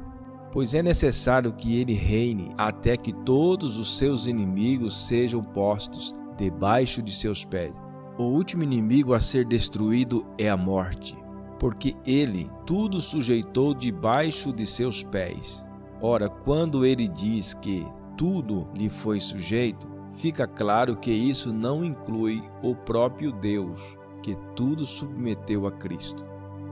[0.51, 7.01] Pois é necessário que ele reine até que todos os seus inimigos sejam postos debaixo
[7.01, 7.73] de seus pés.
[8.17, 11.17] O último inimigo a ser destruído é a morte,
[11.59, 15.65] porque ele tudo sujeitou debaixo de seus pés.
[16.01, 17.85] Ora, quando ele diz que
[18.17, 24.85] tudo lhe foi sujeito, fica claro que isso não inclui o próprio Deus, que tudo
[24.85, 26.25] submeteu a Cristo.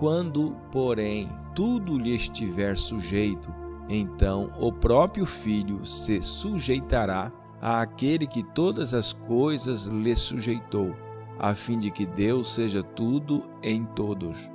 [0.04, 3.49] Quando, porém, tudo lhe estiver sujeito,
[3.88, 7.32] então o próprio Filho se sujeitará
[7.62, 10.93] àquele que todas as coisas lhe sujeitou,
[11.39, 14.51] a fim de que Deus seja tudo em todos.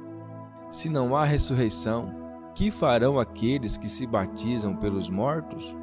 [0.68, 2.14] Se não há ressurreição,
[2.54, 5.74] que farão aqueles que se batizam pelos mortos?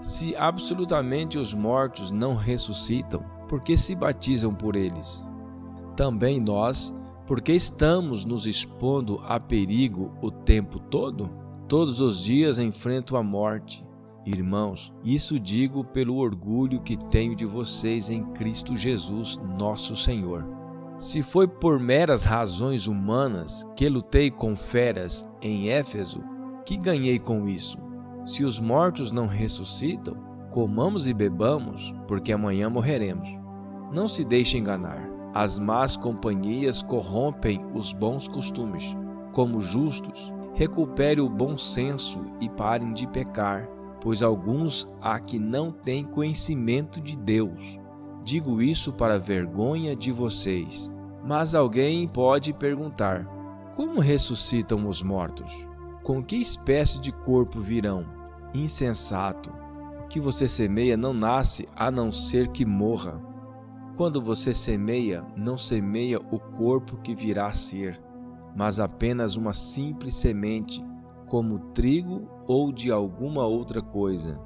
[0.00, 5.22] Se absolutamente os mortos não ressuscitam, por que se batizam por eles?
[5.94, 6.94] Também nós,
[7.30, 11.30] porque estamos nos expondo a perigo o tempo todo?
[11.68, 13.86] Todos os dias enfrento a morte.
[14.26, 20.44] Irmãos, isso digo pelo orgulho que tenho de vocês em Cristo Jesus, nosso Senhor.
[20.98, 26.24] Se foi por meras razões humanas que lutei com feras em Éfeso,
[26.66, 27.78] que ganhei com isso?
[28.24, 30.16] Se os mortos não ressuscitam,
[30.50, 33.28] comamos e bebamos, porque amanhã morreremos.
[33.94, 35.09] Não se deixe enganar.
[35.32, 38.96] As más companhias corrompem os bons costumes.
[39.32, 43.68] Como justos, recupere o bom senso e parem de pecar,
[44.00, 47.78] pois alguns há que não têm conhecimento de Deus.
[48.24, 50.90] Digo isso para vergonha de vocês.
[51.24, 53.24] Mas alguém pode perguntar:
[53.76, 55.68] como ressuscitam os mortos?
[56.02, 58.04] Com que espécie de corpo virão?
[58.52, 59.52] Insensato!
[60.04, 63.29] O que você semeia não nasce a não ser que morra.
[64.00, 68.02] Quando você semeia, não semeia o corpo que virá a ser,
[68.56, 70.82] mas apenas uma simples semente,
[71.26, 74.40] como trigo ou de alguma outra coisa.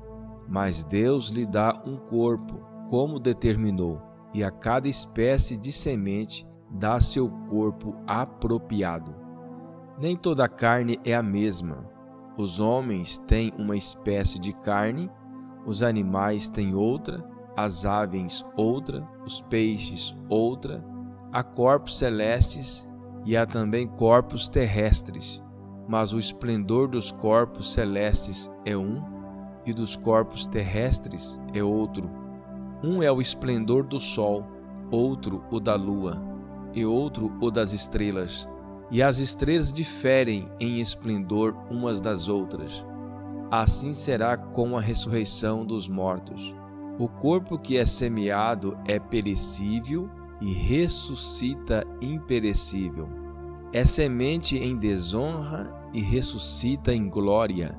[0.48, 4.02] Mas Deus lhe dá um corpo, como determinou,
[4.34, 9.14] e a cada espécie de semente dá seu corpo apropriado.
[9.96, 11.88] Nem toda carne é a mesma.
[12.36, 15.08] Os homens têm uma espécie de carne,
[15.64, 20.84] os animais têm outra, as aves outra, os peixes outra,
[21.32, 22.86] há corpos celestes
[23.24, 25.42] e há também corpos terrestres,
[25.88, 29.02] mas o esplendor dos corpos celestes é um
[29.66, 32.10] e dos corpos terrestres é outro.
[32.82, 34.44] Um é o esplendor do sol,
[34.90, 36.22] outro o da lua,
[36.74, 38.48] e outro o das estrelas.
[38.90, 42.84] E as estrelas diferem em esplendor umas das outras.
[43.50, 46.54] Assim será com a ressurreição dos mortos.
[46.98, 50.08] O corpo que é semeado é perecível
[50.40, 53.08] e ressuscita imperecível.
[53.72, 57.76] É semente em desonra e ressuscita em glória.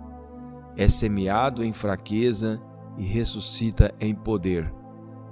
[0.76, 2.62] É semeado em fraqueza
[2.98, 4.74] e ressuscita em poder.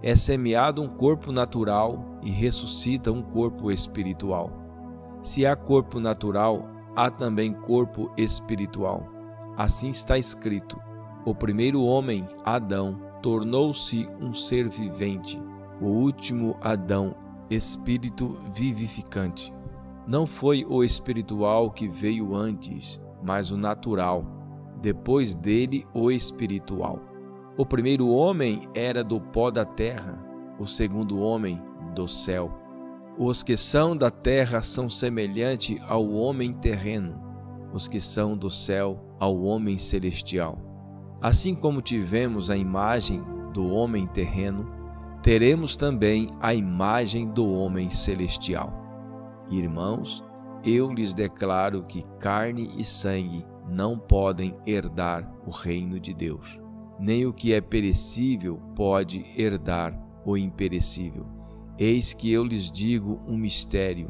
[0.02, 4.52] É semeado um corpo natural e ressuscita um corpo espiritual.
[5.22, 9.10] Se há corpo natural, há também corpo espiritual.
[9.58, 10.80] Assim está escrito:
[11.26, 15.42] o primeiro homem, Adão, tornou-se um ser vivente
[15.82, 17.16] o último Adão,
[17.50, 19.54] espírito vivificante.
[20.06, 24.26] Não foi o espiritual que veio antes, mas o natural,
[24.82, 27.00] depois dele o espiritual.
[27.58, 30.22] O primeiro homem era do pó da terra,
[30.60, 31.62] o segundo homem
[31.96, 32.52] do céu.
[33.18, 37.22] Os que são da terra são semelhantes ao homem terreno,
[37.72, 40.73] os que são do céu ao homem celestial.
[41.24, 43.24] Assim como tivemos a imagem
[43.54, 44.70] do homem terreno,
[45.22, 48.74] teremos também a imagem do homem celestial.
[49.50, 50.22] Irmãos,
[50.66, 56.60] eu lhes declaro que carne e sangue não podem herdar o reino de Deus,
[57.00, 61.26] nem o que é perecível pode herdar o imperecível.
[61.80, 64.10] Eis que eu lhes digo um mistério.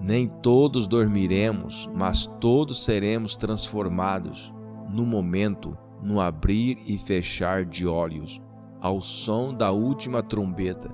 [0.00, 4.52] Nem todos dormiremos, mas todos seremos transformados
[4.90, 8.40] no momento, no abrir e fechar de olhos
[8.80, 10.90] ao som da última trombeta,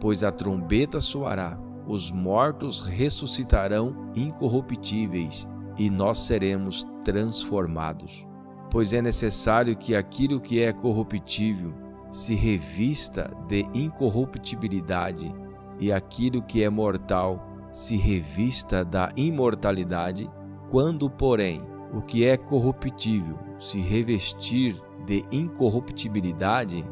[0.00, 5.46] pois a trombeta soará, os mortos ressuscitarão incorruptíveis
[5.78, 8.26] e nós seremos transformados.
[8.70, 11.74] Pois é necessário que aquilo que é corruptível
[12.10, 15.32] se revista de incorruptibilidade
[15.78, 20.30] e aquilo que é mortal se revista da imortalidade,
[20.70, 21.62] quando, porém,
[21.96, 26.84] o que é corruptível se revestir de incorruptibilidade,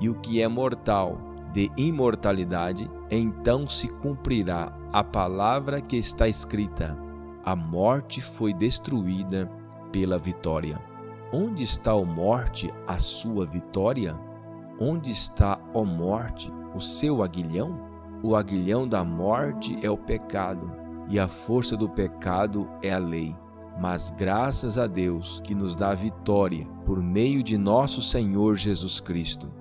[0.00, 1.18] e o que é mortal
[1.52, 6.96] de imortalidade, então se cumprirá a palavra que está escrita:
[7.44, 9.50] a morte foi destruída
[9.90, 10.80] pela vitória.
[11.32, 14.14] Onde está, a morte, a sua vitória?
[14.78, 17.90] Onde está, a morte, o seu aguilhão?
[18.22, 20.70] O aguilhão da morte é o pecado,
[21.08, 23.41] e a força do pecado é a lei.
[23.80, 29.52] Mas graças a Deus que nos dá vitória por meio de nosso Senhor Jesus Cristo.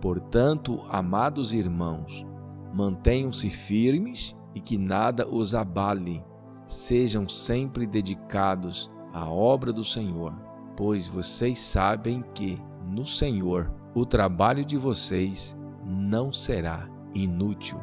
[0.00, 2.24] Portanto, amados irmãos,
[2.72, 6.24] mantenham-se firmes e que nada os abale.
[6.64, 10.34] Sejam sempre dedicados à obra do Senhor,
[10.76, 17.78] pois vocês sabem que, no Senhor, o trabalho de vocês não será inútil.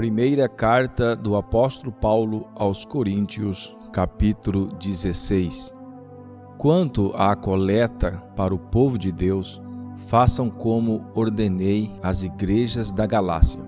[0.00, 5.74] Primeira carta do apóstolo Paulo aos Coríntios, capítulo 16.
[6.56, 9.60] Quanto à coleta para o povo de Deus,
[10.08, 13.60] façam como ordenei às igrejas da Galácia.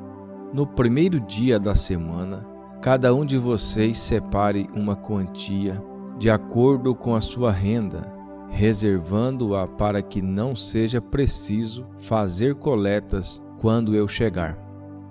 [0.55, 2.49] No primeiro dia da semana,
[2.81, 5.85] cada um de vocês separe uma quantia
[6.19, 8.11] de acordo com a sua renda,
[8.49, 14.62] reservando-a para que não seja preciso fazer coletas quando eu chegar.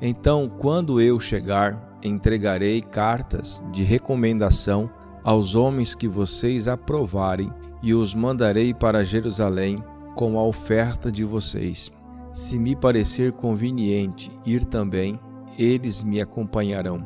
[0.02, 4.90] Então, quando eu chegar, entregarei cartas de recomendação
[5.24, 7.54] aos homens que vocês aprovarem
[7.84, 9.84] e os mandarei para Jerusalém
[10.16, 11.92] com a oferta de vocês.
[12.34, 15.20] Se me parecer conveniente ir também,
[15.56, 17.06] eles me acompanharão.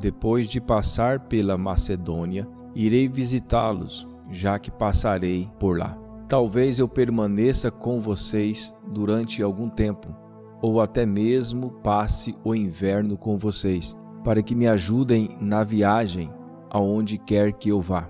[0.00, 5.96] Depois de passar pela Macedônia, irei visitá-los, já que passarei por lá.
[6.28, 10.27] Talvez eu permaneça com vocês durante algum tempo
[10.60, 16.32] ou até mesmo passe o inverno com vocês, para que me ajudem na viagem
[16.70, 18.08] aonde quer que eu vá.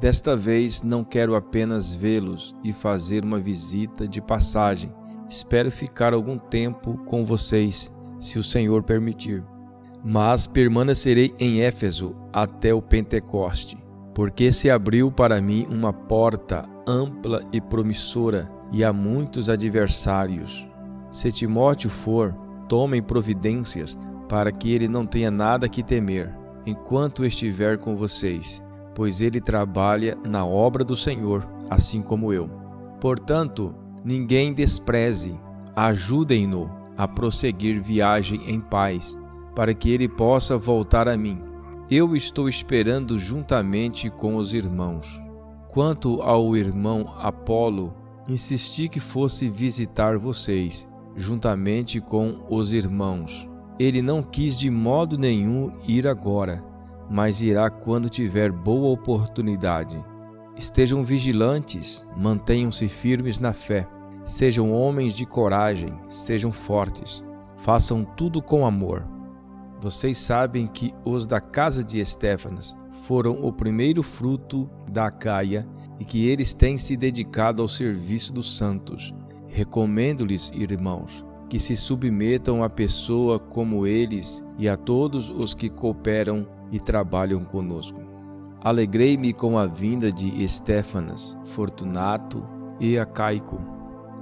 [0.00, 4.92] Desta vez não quero apenas vê-los e fazer uma visita de passagem.
[5.28, 9.44] Espero ficar algum tempo com vocês, se o Senhor permitir.
[10.04, 13.76] Mas permanecerei em Éfeso até o Pentecoste,
[14.14, 20.67] porque se abriu para mim uma porta ampla e promissora, e há muitos adversários.
[21.10, 22.32] Se Timóteo for,
[22.68, 23.98] tomem providências
[24.28, 26.34] para que ele não tenha nada que temer.
[26.66, 28.62] enquanto estiver com vocês,
[28.94, 32.48] pois ele trabalha na obra do Senhor, assim como eu.
[33.00, 33.74] Portanto,
[34.04, 35.38] ninguém despreze,
[35.74, 39.16] ajudem-no a prosseguir viagem em paz,
[39.54, 41.40] para que ele possa voltar a mim.
[41.90, 45.22] Eu estou esperando juntamente com os irmãos.
[45.70, 47.94] Quanto ao irmão Apolo,
[48.28, 50.87] insisti que fosse visitar vocês,
[51.18, 53.46] juntamente com os irmãos.
[53.78, 56.64] Ele não quis de modo nenhum ir agora,
[57.10, 60.02] mas irá quando tiver boa oportunidade.
[60.56, 63.86] Estejam vigilantes, mantenham-se firmes na fé,
[64.24, 67.22] sejam homens de coragem, sejam fortes,
[67.56, 69.18] façam tudo com amor
[69.80, 72.76] vocês sabem que os da casa de Estéfanas
[73.06, 75.66] foram o primeiro fruto da Caia
[76.00, 79.14] e que eles têm se dedicado ao serviço dos santos.
[79.48, 86.46] Recomendo-lhes, irmãos, que se submetam a pessoa como eles e a todos os que cooperam
[86.70, 88.00] e trabalham conosco.
[88.60, 92.46] Alegrei-me com a vinda de Estéfanas, Fortunato
[92.78, 93.58] e Acaico,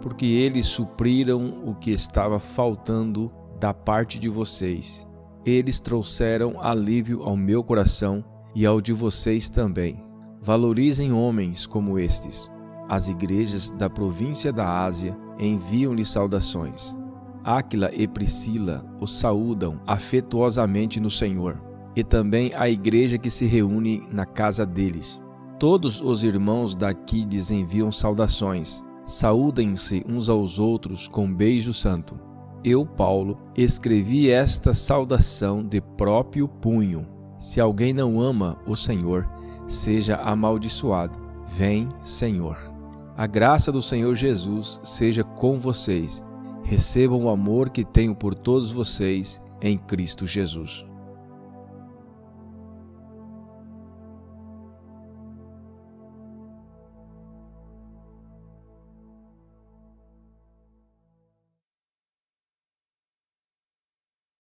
[0.00, 5.06] porque eles supriram o que estava faltando da parte de vocês
[5.46, 10.02] eles trouxeram alívio ao meu coração e ao de vocês também.
[10.42, 12.50] Valorizem homens como estes.
[12.88, 16.96] As igrejas da província da Ásia enviam-lhe saudações.
[17.44, 21.60] Áquila e Priscila os saúdam afetuosamente no Senhor,
[21.94, 25.20] e também a igreja que se reúne na casa deles.
[25.58, 28.82] Todos os irmãos daqui lhes enviam saudações.
[29.04, 32.26] Saúdem-se uns aos outros com beijo santo
[32.66, 37.06] eu, Paulo, escrevi esta saudação de próprio punho.
[37.38, 39.24] Se alguém não ama o Senhor,
[39.68, 41.16] seja amaldiçoado.
[41.44, 42.75] Vem, Senhor.
[43.18, 46.22] A graça do Senhor Jesus seja com vocês.
[46.62, 50.84] Recebam o amor que tenho por todos vocês em Cristo Jesus.